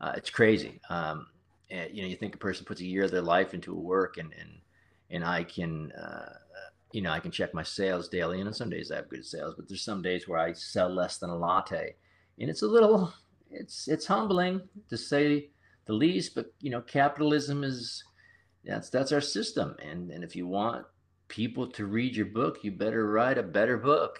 Uh, 0.00 0.12
it's 0.16 0.30
crazy. 0.30 0.80
Um, 0.90 1.26
and, 1.70 1.94
you 1.94 2.02
know, 2.02 2.08
you 2.08 2.16
think 2.16 2.34
a 2.34 2.38
person 2.38 2.64
puts 2.64 2.80
a 2.80 2.86
year 2.86 3.04
of 3.04 3.12
their 3.12 3.22
life 3.22 3.54
into 3.54 3.72
a 3.72 3.80
work 3.80 4.16
and, 4.16 4.32
and, 4.38 4.58
and 5.10 5.24
I 5.24 5.44
can, 5.44 5.92
uh, 5.92 6.32
you 6.92 7.00
know, 7.00 7.10
I 7.10 7.20
can 7.20 7.30
check 7.30 7.54
my 7.54 7.62
sales 7.62 8.08
daily 8.08 8.40
and 8.40 8.54
some 8.54 8.70
days 8.70 8.90
I 8.90 8.96
have 8.96 9.08
good 9.08 9.24
sales, 9.24 9.54
but 9.56 9.68
there's 9.68 9.84
some 9.84 10.02
days 10.02 10.26
where 10.26 10.38
I 10.38 10.52
sell 10.52 10.88
less 10.88 11.18
than 11.18 11.30
a 11.30 11.36
latte 11.36 11.94
and 12.40 12.50
it's 12.50 12.62
a 12.62 12.66
little, 12.66 13.12
it's, 13.54 13.88
it's 13.88 14.06
humbling 14.06 14.60
to 14.88 14.96
say 14.96 15.50
the 15.86 15.92
least, 15.92 16.34
but 16.34 16.52
you 16.60 16.70
know, 16.70 16.80
capitalism 16.80 17.64
is, 17.64 18.04
that's, 18.64 18.90
that's 18.90 19.12
our 19.12 19.20
system. 19.20 19.76
And, 19.82 20.10
and 20.10 20.24
if 20.24 20.34
you 20.34 20.46
want 20.46 20.86
people 21.28 21.66
to 21.68 21.86
read 21.86 22.16
your 22.16 22.26
book, 22.26 22.58
you 22.62 22.72
better 22.72 23.10
write 23.10 23.38
a 23.38 23.42
better 23.42 23.76
book 23.76 24.18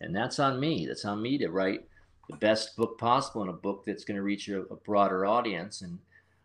and 0.00 0.14
that's 0.14 0.38
on 0.38 0.60
me. 0.60 0.86
That's 0.86 1.04
on 1.04 1.22
me 1.22 1.38
to 1.38 1.48
write 1.48 1.88
the 2.28 2.36
best 2.36 2.76
book 2.76 2.98
possible 2.98 3.42
and 3.42 3.50
a 3.50 3.54
book 3.54 3.84
that's 3.86 4.04
going 4.04 4.16
to 4.16 4.22
reach 4.22 4.48
a, 4.48 4.62
a 4.62 4.76
broader 4.76 5.24
audience. 5.24 5.82
And 5.82 5.98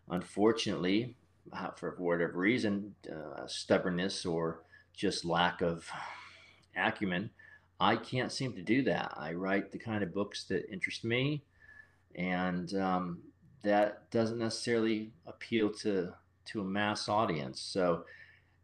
unfortunately, 0.08 1.14
uh, 1.52 1.70
for 1.70 1.94
whatever 1.98 2.38
reason, 2.38 2.94
uh, 3.10 3.46
stubbornness 3.46 4.24
or 4.24 4.62
just 4.94 5.24
lack 5.24 5.62
of 5.62 5.90
acumen, 6.76 7.30
I 7.78 7.96
can't 7.96 8.32
seem 8.32 8.52
to 8.54 8.62
do 8.62 8.82
that. 8.84 9.12
I 9.16 9.32
write 9.32 9.72
the 9.72 9.78
kind 9.78 10.02
of 10.02 10.14
books 10.14 10.44
that 10.44 10.70
interest 10.70 11.04
me, 11.04 11.42
and 12.14 12.74
um, 12.74 13.18
that 13.62 14.10
doesn't 14.10 14.38
necessarily 14.38 15.10
appeal 15.26 15.70
to 15.70 16.12
to 16.46 16.60
a 16.60 16.64
mass 16.64 17.08
audience. 17.08 17.60
So, 17.60 18.04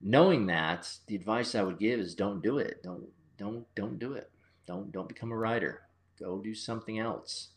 knowing 0.00 0.46
that, 0.46 0.90
the 1.06 1.16
advice 1.16 1.54
I 1.54 1.62
would 1.62 1.78
give 1.78 2.00
is 2.00 2.14
don't 2.14 2.42
do 2.42 2.59
it. 2.59 2.82
Don't 2.82 3.04
don't 3.38 3.66
don't 3.74 3.98
do 3.98 4.14
it 4.14 4.30
don't 4.66 4.90
don't 4.92 5.09
become 5.09 5.32
a 5.32 5.37
writer 5.37 5.82
go 6.18 6.38
do 6.38 6.54
something 6.54 6.98
else 6.98 7.48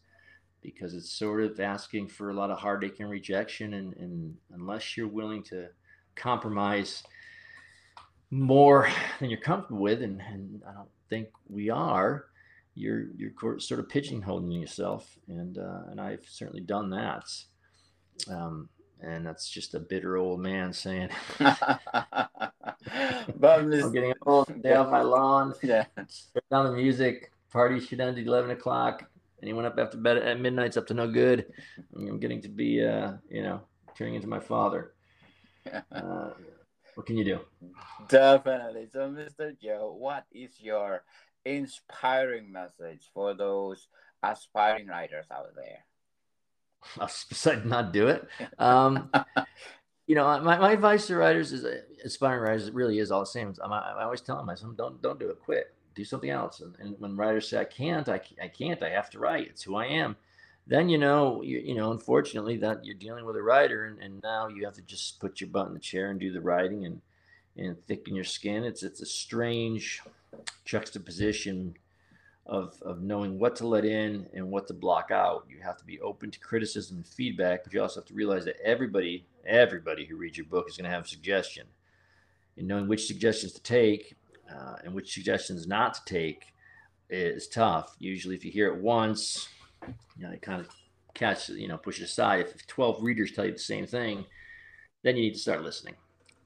because 0.61 0.93
it's 0.93 1.11
sort 1.11 1.41
of 1.41 1.59
asking 1.59 2.07
for 2.07 2.29
a 2.29 2.33
lot 2.33 2.51
of 2.51 2.59
heartache 2.59 2.99
and 2.99 3.09
rejection 3.09 3.75
and, 3.75 3.95
and 3.95 4.35
unless 4.53 4.97
you're 4.97 5.07
willing 5.07 5.41
to 5.41 5.67
compromise 6.15 7.03
more 8.29 8.89
than 9.19 9.29
you're 9.29 9.39
comfortable 9.39 9.81
with 9.81 10.01
and, 10.01 10.21
and 10.21 10.61
i 10.67 10.73
don't 10.73 10.89
think 11.09 11.29
we 11.49 11.69
are 11.69 12.25
you're 12.79 13.07
you're 13.15 13.59
sort 13.59 13.79
of 13.79 13.87
pigeonholing 13.87 14.59
yourself 14.59 15.17
and 15.27 15.57
uh, 15.57 15.81
and 15.89 15.99
i've 15.99 16.25
certainly 16.27 16.61
done 16.61 16.89
that 16.89 17.25
um, 18.29 18.69
and 19.01 19.25
that's 19.25 19.49
just 19.49 19.75
a 19.75 19.79
bitter 19.79 20.17
old 20.17 20.39
man 20.39 20.73
saying 20.73 21.09
but 23.37 23.59
I'm, 23.59 23.91
getting 23.91 24.13
old. 24.25 24.51
Stay 24.59 24.73
off 24.73 24.89
my 24.89 25.01
lawn. 25.01 25.53
Yeah. 25.63 25.85
Turn 25.95 26.43
down 26.51 26.65
the 26.65 26.71
music. 26.71 27.31
Party 27.51 27.79
should 27.79 27.99
end 27.99 28.17
at 28.17 28.25
eleven 28.25 28.51
o'clock. 28.51 29.09
Anyone 29.41 29.65
up 29.65 29.77
after 29.79 29.97
bed 29.97 30.17
at 30.17 30.39
midnight's 30.39 30.77
up 30.77 30.87
to 30.87 30.93
no 30.93 31.09
good. 31.09 31.45
I'm 31.95 32.19
getting 32.19 32.41
to 32.41 32.49
be, 32.49 32.85
uh, 32.85 33.13
you 33.29 33.41
know, 33.41 33.61
turning 33.97 34.15
into 34.15 34.27
my 34.27 34.39
father. 34.39 34.93
Uh, 35.91 36.31
what 36.95 37.05
can 37.05 37.15
you 37.15 37.23
do? 37.23 37.39
Definitely. 38.07 38.87
So, 38.91 39.01
Mr. 39.09 39.55
Joe, 39.61 39.95
what 39.95 40.25
is 40.31 40.59
your 40.59 41.03
inspiring 41.45 42.51
message 42.51 43.09
for 43.13 43.33
those 43.33 43.87
aspiring 44.23 44.87
writers 44.87 45.25
out 45.31 45.55
there? 45.55 45.85
Besides 47.29 47.65
not 47.65 47.93
do 47.93 48.07
it. 48.07 48.27
Um, 48.59 49.09
you 50.07 50.15
know, 50.15 50.25
my, 50.41 50.57
my 50.57 50.71
advice 50.71 51.05
to 51.07 51.15
writers 51.15 51.51
is 51.51 51.63
uh, 51.63 51.81
aspiring 52.03 52.41
writers 52.41 52.71
really 52.71 52.97
is 52.97 53.11
all 53.11 53.19
the 53.19 53.27
same. 53.27 53.53
I'm, 53.63 53.71
I 53.71 54.03
always 54.03 54.21
tell 54.21 54.37
them, 54.37 54.47
myself, 54.47 54.75
don't 54.75 55.01
don't 55.01 55.19
do 55.19 55.29
it. 55.29 55.39
Quit. 55.39 55.73
Do 55.95 56.03
something 56.03 56.31
else. 56.31 56.61
And, 56.61 56.75
and 56.79 56.95
when 56.99 57.15
writers 57.15 57.47
say, 57.47 57.59
I 57.59 57.65
can't, 57.65 58.09
I, 58.09 58.19
I 58.41 58.47
can't, 58.47 58.81
I 58.81 58.89
have 58.89 59.09
to 59.11 59.19
write. 59.19 59.47
It's 59.47 59.61
who 59.61 59.75
I 59.75 59.85
am. 59.85 60.15
Then 60.65 60.89
you 60.89 60.97
know, 60.97 61.41
you, 61.41 61.59
you 61.59 61.75
know, 61.75 61.91
unfortunately, 61.91 62.57
that 62.57 62.85
you're 62.85 62.95
dealing 62.95 63.25
with 63.25 63.35
a 63.35 63.41
writer, 63.41 63.85
and, 63.85 63.99
and 63.99 64.21
now 64.23 64.47
you 64.47 64.65
have 64.65 64.75
to 64.75 64.81
just 64.81 65.19
put 65.19 65.41
your 65.41 65.49
butt 65.49 65.67
in 65.67 65.73
the 65.73 65.79
chair 65.79 66.09
and 66.09 66.19
do 66.19 66.31
the 66.31 66.41
writing 66.41 66.85
and 66.85 67.01
and 67.55 67.77
thicken 67.85 68.15
your 68.15 68.23
skin. 68.23 68.63
It's 68.63 68.83
it's 68.83 69.01
a 69.01 69.05
strange 69.05 70.01
juxtaposition 70.65 71.75
of, 72.45 72.81
of 72.81 73.01
knowing 73.01 73.37
what 73.37 73.55
to 73.57 73.67
let 73.67 73.85
in 73.85 74.27
and 74.33 74.49
what 74.49 74.67
to 74.67 74.73
block 74.73 75.11
out. 75.11 75.45
You 75.47 75.61
have 75.61 75.77
to 75.77 75.85
be 75.85 75.99
open 76.01 76.31
to 76.31 76.39
criticism 76.39 76.97
and 76.97 77.07
feedback, 77.07 77.63
but 77.63 77.73
you 77.73 77.81
also 77.81 77.99
have 78.01 78.07
to 78.07 78.13
realize 78.13 78.45
that 78.45 78.59
everybody, 78.63 79.27
everybody 79.45 80.05
who 80.05 80.17
reads 80.17 80.37
your 80.37 80.47
book 80.47 80.65
is 80.67 80.75
going 80.75 80.89
to 80.89 80.95
have 80.95 81.05
a 81.05 81.07
suggestion. 81.07 81.67
And 82.57 82.67
knowing 82.67 82.87
which 82.87 83.05
suggestions 83.05 83.53
to 83.53 83.61
take 83.61 84.15
uh, 84.51 84.75
and 84.83 84.93
which 84.93 85.13
suggestions 85.13 85.67
not 85.67 85.93
to 85.93 86.05
take 86.05 86.53
is 87.09 87.47
tough. 87.47 87.95
Usually, 87.99 88.35
if 88.35 88.43
you 88.43 88.51
hear 88.51 88.73
it 88.73 88.81
once, 88.81 89.47
you 90.17 90.23
know, 90.23 90.31
it 90.31 90.41
kind 90.41 90.59
of 90.59 90.69
catch, 91.13 91.49
you 91.49 91.67
know, 91.67 91.77
push 91.77 91.99
it 91.99 92.05
aside. 92.05 92.41
If 92.41 92.65
12 92.67 93.03
readers 93.03 93.31
tell 93.31 93.45
you 93.45 93.51
the 93.51 93.59
same 93.59 93.85
thing, 93.85 94.25
then 95.03 95.15
you 95.15 95.23
need 95.23 95.33
to 95.33 95.39
start 95.39 95.63
listening. 95.63 95.95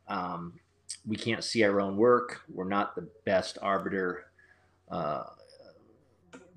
Um, 0.07 0.59
we 1.05 1.15
can't 1.15 1.43
see 1.43 1.63
our 1.63 1.81
own 1.81 1.97
work. 1.97 2.41
We're 2.49 2.67
not 2.67 2.95
the 2.95 3.07
best 3.25 3.57
arbiter. 3.61 4.25
Uh, 4.89 5.23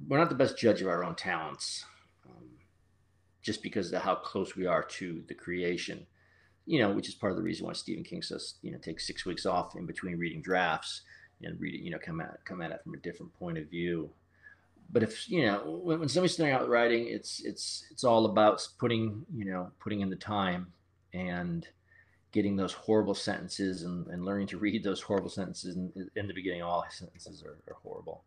we're 0.08 0.18
not 0.18 0.28
the 0.28 0.34
best 0.34 0.58
judge 0.58 0.82
of 0.82 0.88
our 0.88 1.04
own 1.04 1.14
talents 1.14 1.84
um, 2.26 2.44
just 3.42 3.62
because 3.62 3.92
of 3.92 4.02
how 4.02 4.14
close 4.14 4.56
we 4.56 4.66
are 4.66 4.82
to 4.82 5.22
the 5.28 5.34
creation 5.34 6.06
you 6.66 6.78
know 6.78 6.90
which 6.90 7.08
is 7.08 7.14
part 7.14 7.32
of 7.32 7.36
the 7.36 7.42
reason 7.42 7.66
why 7.66 7.72
stephen 7.72 8.04
king 8.04 8.22
says 8.22 8.54
you 8.62 8.70
know 8.70 8.78
take 8.78 9.00
six 9.00 9.24
weeks 9.24 9.46
off 9.46 9.76
in 9.76 9.86
between 9.86 10.18
reading 10.18 10.42
drafts 10.42 11.02
and 11.42 11.60
read 11.60 11.74
it 11.74 11.80
you 11.80 11.90
know 11.90 11.98
come 11.98 12.20
at 12.20 12.44
come 12.44 12.60
at 12.60 12.70
it 12.70 12.82
from 12.82 12.94
a 12.94 12.98
different 12.98 13.32
point 13.34 13.58
of 13.58 13.68
view 13.68 14.10
but 14.90 15.02
if 15.02 15.28
you 15.28 15.44
know 15.46 15.80
when, 15.82 16.00
when 16.00 16.08
somebody's 16.08 16.34
starting 16.34 16.54
out 16.54 16.68
writing 16.68 17.06
it's 17.08 17.40
it's 17.44 17.84
it's 17.90 18.04
all 18.04 18.26
about 18.26 18.66
putting 18.78 19.24
you 19.34 19.44
know 19.44 19.70
putting 19.80 20.00
in 20.00 20.10
the 20.10 20.16
time 20.16 20.66
and 21.14 21.68
getting 22.36 22.56
those 22.56 22.74
horrible 22.74 23.14
sentences 23.14 23.84
and, 23.84 24.06
and 24.08 24.26
learning 24.26 24.46
to 24.46 24.58
read 24.58 24.84
those 24.84 25.00
horrible 25.00 25.30
sentences 25.30 25.74
in, 25.74 26.10
in 26.16 26.28
the 26.28 26.34
beginning 26.34 26.62
all 26.62 26.84
sentences 26.90 27.42
are, 27.42 27.56
are 27.66 27.78
horrible 27.82 28.24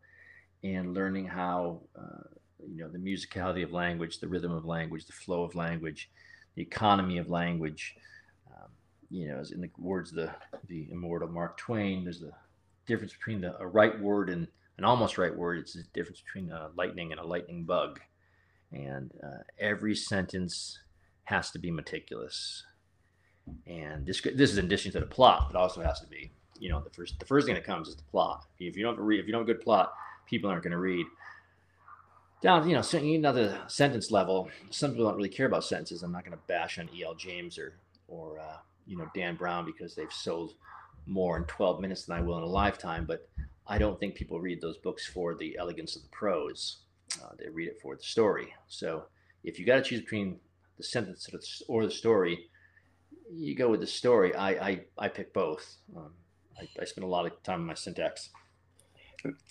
and 0.62 0.94
learning 0.94 1.26
how 1.26 1.80
uh, 1.96 2.28
you 2.68 2.82
know 2.82 2.88
the 2.88 2.98
musicality 2.98 3.64
of 3.64 3.72
language, 3.72 4.18
the 4.18 4.28
rhythm 4.28 4.52
of 4.52 4.64
language, 4.64 5.06
the 5.06 5.12
flow 5.12 5.42
of 5.44 5.54
language, 5.54 6.10
the 6.54 6.62
economy 6.62 7.18
of 7.18 7.30
language. 7.30 7.96
Um, 8.52 8.68
you 9.10 9.28
know, 9.28 9.38
as 9.38 9.52
in 9.52 9.60
the 9.60 9.70
words 9.78 10.10
of 10.10 10.16
the 10.16 10.30
the 10.68 10.88
immortal 10.90 11.28
Mark 11.28 11.56
Twain, 11.56 12.04
there's 12.04 12.22
a 12.22 12.32
difference 12.86 13.12
between 13.12 13.40
the, 13.40 13.56
a 13.58 13.66
right 13.66 13.98
word 14.00 14.30
and 14.30 14.48
an 14.78 14.84
almost 14.84 15.18
right 15.18 15.34
word. 15.34 15.58
It's 15.58 15.74
the 15.74 15.84
difference 15.94 16.22
between 16.22 16.50
a 16.50 16.70
lightning 16.76 17.12
and 17.12 17.20
a 17.20 17.26
lightning 17.26 17.64
bug, 17.64 18.00
and 18.72 19.10
uh, 19.22 19.42
every 19.58 19.94
sentence 19.94 20.78
has 21.24 21.50
to 21.52 21.58
be 21.58 21.70
meticulous. 21.70 22.64
And 23.66 24.06
this 24.06 24.20
this 24.20 24.50
is 24.50 24.58
in 24.58 24.66
addition 24.66 24.92
to 24.92 25.00
the 25.00 25.06
plot, 25.06 25.48
but 25.50 25.58
also 25.58 25.82
has 25.82 26.00
to 26.00 26.06
be. 26.06 26.30
You 26.58 26.68
know, 26.68 26.80
the 26.80 26.90
first 26.90 27.18
the 27.18 27.26
first 27.26 27.46
thing 27.46 27.54
that 27.54 27.64
comes 27.64 27.88
is 27.88 27.96
the 27.96 28.02
plot. 28.04 28.44
If 28.58 28.76
you 28.76 28.82
don't 28.82 28.94
have 28.94 29.00
a 29.00 29.04
re, 29.04 29.18
if 29.18 29.26
you 29.26 29.32
don't 29.32 29.46
good 29.46 29.60
plot, 29.60 29.92
people 30.26 30.50
aren't 30.50 30.62
going 30.62 30.72
to 30.72 30.78
read. 30.78 31.06
down, 32.42 32.68
you 32.68 32.74
know, 32.74 32.82
you 33.00 33.18
know 33.18 33.32
the 33.32 33.58
sentence 33.68 34.10
level. 34.10 34.50
Some 34.70 34.92
people 34.92 35.06
don't 35.06 35.16
really 35.16 35.28
care 35.28 35.46
about 35.46 35.64
sentences. 35.64 36.02
I'm 36.02 36.12
not 36.12 36.24
going 36.24 36.36
to 36.36 36.42
bash 36.46 36.78
on 36.78 36.88
E.L. 36.94 37.14
James 37.14 37.58
or 37.58 37.74
or 38.08 38.38
uh, 38.38 38.56
you 38.86 38.96
know 38.96 39.08
Dan 39.14 39.36
Brown 39.36 39.64
because 39.64 39.94
they've 39.94 40.12
sold 40.12 40.54
more 41.06 41.36
in 41.36 41.44
12 41.44 41.80
minutes 41.80 42.04
than 42.04 42.16
I 42.16 42.20
will 42.20 42.36
in 42.36 42.42
a 42.42 42.46
lifetime. 42.46 43.04
But 43.06 43.28
I 43.66 43.78
don't 43.78 43.98
think 43.98 44.14
people 44.14 44.40
read 44.40 44.60
those 44.60 44.76
books 44.78 45.06
for 45.06 45.34
the 45.34 45.56
elegance 45.58 45.96
of 45.96 46.02
the 46.02 46.08
prose. 46.08 46.78
Uh, 47.22 47.30
they 47.38 47.48
read 47.48 47.68
it 47.68 47.80
for 47.80 47.96
the 47.96 48.02
story. 48.02 48.52
So 48.68 49.04
if 49.44 49.58
you 49.58 49.66
got 49.66 49.76
to 49.76 49.82
choose 49.82 50.00
between 50.00 50.38
the 50.76 50.84
sentence 50.84 51.28
or 51.68 51.84
the 51.84 51.90
story, 51.90 52.48
you 53.40 53.54
go 53.54 53.68
with 53.68 53.80
the 53.80 53.86
story. 53.86 54.34
I 54.34 54.50
I, 54.50 54.80
I 54.98 55.08
pick 55.08 55.32
both. 55.32 55.76
Um, 55.96 56.12
I, 56.58 56.68
I 56.80 56.84
spend 56.84 57.04
a 57.04 57.08
lot 57.08 57.26
of 57.26 57.42
time 57.42 57.60
on 57.60 57.66
my 57.66 57.74
syntax 57.74 58.30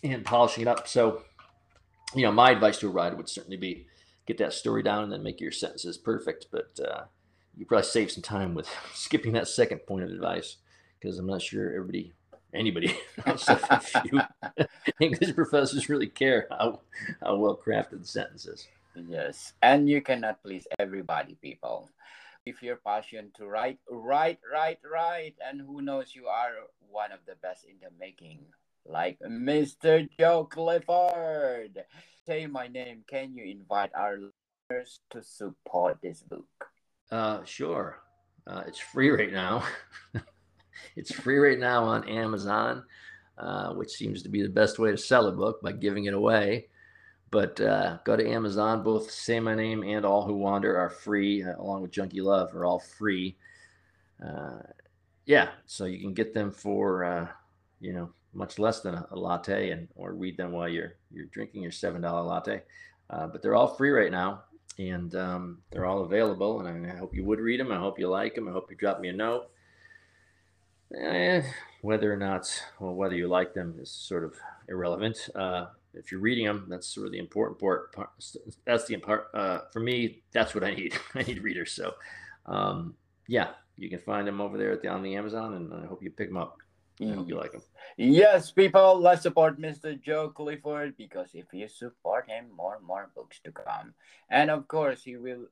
and 0.03 0.25
polishing 0.25 0.63
it 0.63 0.67
up. 0.67 0.87
So 0.87 1.23
you 2.15 2.23
know, 2.23 2.31
my 2.31 2.51
advice 2.51 2.79
to 2.79 2.87
a 2.87 2.91
writer 2.91 3.15
would 3.15 3.29
certainly 3.29 3.57
be 3.57 3.85
get 4.25 4.37
that 4.37 4.53
story 4.53 4.83
down 4.83 5.03
and 5.03 5.11
then 5.11 5.23
make 5.23 5.41
your 5.41 5.51
sentences 5.51 5.97
perfect. 5.97 6.47
But 6.51 6.79
uh, 6.79 7.03
you 7.57 7.65
probably 7.65 7.85
save 7.85 8.11
some 8.11 8.23
time 8.23 8.53
with 8.53 8.69
skipping 8.93 9.33
that 9.33 9.47
second 9.47 9.79
point 9.79 10.03
of 10.03 10.11
advice 10.11 10.57
because 10.99 11.17
I'm 11.17 11.27
not 11.27 11.41
sure 11.41 11.73
everybody, 11.73 12.13
anybody, 12.53 12.97
English 14.99 15.35
professors 15.35 15.89
really 15.89 16.07
care 16.07 16.47
how, 16.49 16.81
how 17.21 17.35
well 17.37 17.57
crafted 17.57 18.01
the 18.01 18.07
sentences. 18.07 18.67
Yes, 19.07 19.53
and 19.61 19.87
you 19.89 20.01
cannot 20.01 20.41
please 20.43 20.67
everybody, 20.77 21.35
people. 21.41 21.89
If 22.49 22.63
you're 22.63 22.81
passionate 22.83 23.35
to 23.35 23.45
write, 23.45 23.77
write, 23.87 24.39
write, 24.51 24.79
write, 24.83 25.35
and 25.45 25.61
who 25.61 25.83
knows, 25.83 26.15
you 26.15 26.25
are 26.25 26.53
one 26.79 27.11
of 27.11 27.19
the 27.27 27.35
best 27.35 27.63
in 27.63 27.75
the 27.79 27.91
making 27.99 28.39
like 28.87 29.19
Mr. 29.19 30.09
Joe 30.19 30.45
Clifford. 30.45 31.83
Say 32.25 32.47
my 32.47 32.67
name. 32.67 33.03
Can 33.07 33.35
you 33.35 33.45
invite 33.45 33.91
our 33.93 34.17
listeners 34.17 34.99
to 35.11 35.21
support 35.21 35.99
this 36.01 36.23
book? 36.23 36.65
Uh, 37.11 37.43
sure. 37.45 38.01
Uh, 38.47 38.63
it's 38.65 38.79
free 38.79 39.11
right 39.11 39.31
now. 39.31 39.63
it's 40.95 41.13
free 41.13 41.37
right 41.37 41.59
now 41.59 41.83
on 41.83 42.09
Amazon, 42.09 42.83
uh, 43.37 43.73
which 43.73 43.91
seems 43.91 44.23
to 44.23 44.29
be 44.29 44.41
the 44.41 44.49
best 44.49 44.79
way 44.79 44.89
to 44.89 44.97
sell 44.97 45.27
a 45.27 45.31
book 45.31 45.61
by 45.61 45.71
giving 45.71 46.05
it 46.05 46.15
away. 46.15 46.68
But 47.31 47.61
uh, 47.61 47.97
go 48.03 48.15
to 48.15 48.27
Amazon. 48.27 48.83
Both 48.83 49.11
Say 49.11 49.39
My 49.39 49.53
Name 49.55 49.83
and 49.83 50.05
All 50.05 50.25
Who 50.25 50.35
Wander 50.35 50.75
are 50.77 50.89
free, 50.89 51.43
uh, 51.43 51.55
along 51.57 51.83
with 51.83 51.91
Junkie 51.91 52.21
Love 52.21 52.55
are 52.55 52.65
all 52.65 52.79
free. 52.79 53.35
Uh, 54.23 54.59
yeah, 55.25 55.49
so 55.65 55.85
you 55.85 55.99
can 55.99 56.13
get 56.13 56.33
them 56.33 56.51
for 56.51 57.03
uh, 57.05 57.27
you 57.79 57.93
know 57.93 58.09
much 58.33 58.59
less 58.59 58.81
than 58.81 58.95
a, 58.95 59.07
a, 59.11 59.15
latte 59.15 59.71
and 59.71 59.87
or 59.95 60.13
read 60.13 60.37
them 60.37 60.51
while 60.51 60.67
you're 60.67 60.95
you're 61.11 61.25
drinking 61.25 61.61
your 61.61 61.71
seven 61.71 62.01
dollar 62.01 62.23
latte. 62.23 62.63
Uh, 63.09 63.27
but 63.27 63.41
they're 63.41 63.55
all 63.55 63.67
free 63.75 63.91
right 63.91 64.11
now, 64.11 64.43
and 64.77 65.15
um, 65.15 65.59
they're 65.71 65.85
all 65.85 66.03
available. 66.03 66.61
And 66.61 66.91
I 66.91 66.95
hope 66.95 67.15
you 67.15 67.23
would 67.25 67.39
read 67.39 67.59
them. 67.59 67.71
I 67.71 67.77
hope 67.77 67.99
you 67.99 68.07
like 68.07 68.35
them. 68.35 68.47
I 68.47 68.51
hope 68.51 68.69
you 68.69 68.77
drop 68.77 68.99
me 68.99 69.09
a 69.09 69.13
note. 69.13 69.49
Eh, 70.95 71.43
whether 71.81 72.11
or 72.11 72.17
not, 72.17 72.63
well, 72.79 72.95
whether 72.95 73.15
you 73.15 73.27
like 73.27 73.53
them 73.53 73.75
is 73.79 73.91
sort 73.91 74.23
of 74.23 74.35
irrelevant. 74.67 75.29
Uh, 75.35 75.67
if 75.93 76.11
you're 76.11 76.21
reading 76.21 76.45
them, 76.45 76.65
that's 76.69 76.87
sort 76.87 77.07
of 77.07 77.11
the 77.11 77.19
important 77.19 77.59
part. 77.59 77.95
That's 78.65 78.85
the 78.85 78.93
important 78.93 79.27
uh, 79.33 79.61
for 79.71 79.79
me. 79.79 80.23
That's 80.31 80.53
what 80.53 80.63
I 80.63 80.73
need. 80.73 80.93
I 81.15 81.23
need 81.23 81.43
readers. 81.43 81.71
So, 81.71 81.93
um, 82.45 82.95
yeah, 83.27 83.49
you 83.77 83.89
can 83.89 83.99
find 83.99 84.27
them 84.27 84.41
over 84.41 84.57
there 84.57 84.75
the, 84.77 84.87
on 84.89 85.03
the 85.03 85.15
Amazon, 85.15 85.53
and 85.55 85.73
I 85.73 85.85
hope 85.87 86.03
you 86.03 86.11
pick 86.11 86.29
them 86.29 86.37
up. 86.37 86.57
I 87.01 87.13
hope 87.13 87.29
you 87.29 87.37
like 87.37 87.53
them. 87.53 87.61
Yes, 87.95 88.51
people, 88.51 88.99
let's 88.99 89.23
support 89.23 89.57
Mr. 89.57 89.99
Joe 90.01 90.29
Clifford 90.29 90.97
because 90.97 91.29
if 91.33 91.45
you 91.53 91.69
support 91.69 92.29
him, 92.29 92.47
more 92.53 92.75
and 92.75 92.85
more 92.85 93.09
books 93.15 93.39
to 93.45 93.53
come. 93.53 93.93
And 94.29 94.51
of 94.51 94.67
course, 94.67 95.03
he 95.03 95.15
will 95.15 95.45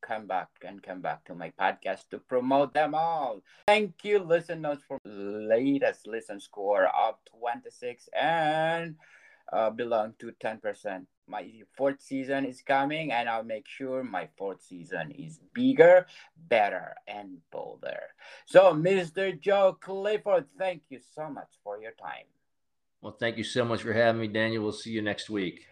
come 0.00 0.26
back 0.26 0.48
and 0.66 0.82
come 0.82 1.00
back 1.00 1.24
to 1.24 1.34
my 1.34 1.50
podcast 1.58 2.08
to 2.10 2.18
promote 2.18 2.72
them 2.74 2.94
all. 2.94 3.40
Thank 3.66 4.04
you, 4.04 4.20
listeners, 4.20 4.78
for 4.86 4.98
latest 5.04 6.06
listen 6.06 6.38
score 6.38 6.86
of 6.86 7.16
26 7.40 8.08
and 8.12 8.96
uh, 9.52 9.70
belong 9.70 10.14
to 10.18 10.32
10% 10.42 11.06
my 11.26 11.50
fourth 11.76 12.00
season 12.00 12.44
is 12.44 12.62
coming 12.62 13.12
and 13.12 13.28
I'll 13.28 13.44
make 13.44 13.66
sure 13.66 14.02
my 14.02 14.28
fourth 14.36 14.62
season 14.62 15.12
is 15.12 15.40
bigger, 15.54 16.06
better, 16.48 16.94
and 17.06 17.38
bolder. 17.50 18.02
So, 18.46 18.72
Mr. 18.74 19.38
Joe 19.40 19.76
Clifford, 19.80 20.46
thank 20.58 20.82
you 20.90 21.00
so 21.14 21.30
much 21.30 21.48
for 21.64 21.80
your 21.80 21.92
time. 21.92 22.26
Well, 23.00 23.16
thank 23.18 23.38
you 23.38 23.44
so 23.44 23.64
much 23.64 23.82
for 23.82 23.92
having 23.92 24.20
me, 24.20 24.28
Daniel. 24.28 24.62
We'll 24.62 24.72
see 24.72 24.90
you 24.90 25.02
next 25.02 25.30
week. 25.30 25.66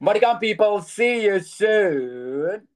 Maricam 0.00 0.40
people, 0.40 0.80
see 0.80 1.24
you 1.24 1.40
soon. 1.40 2.66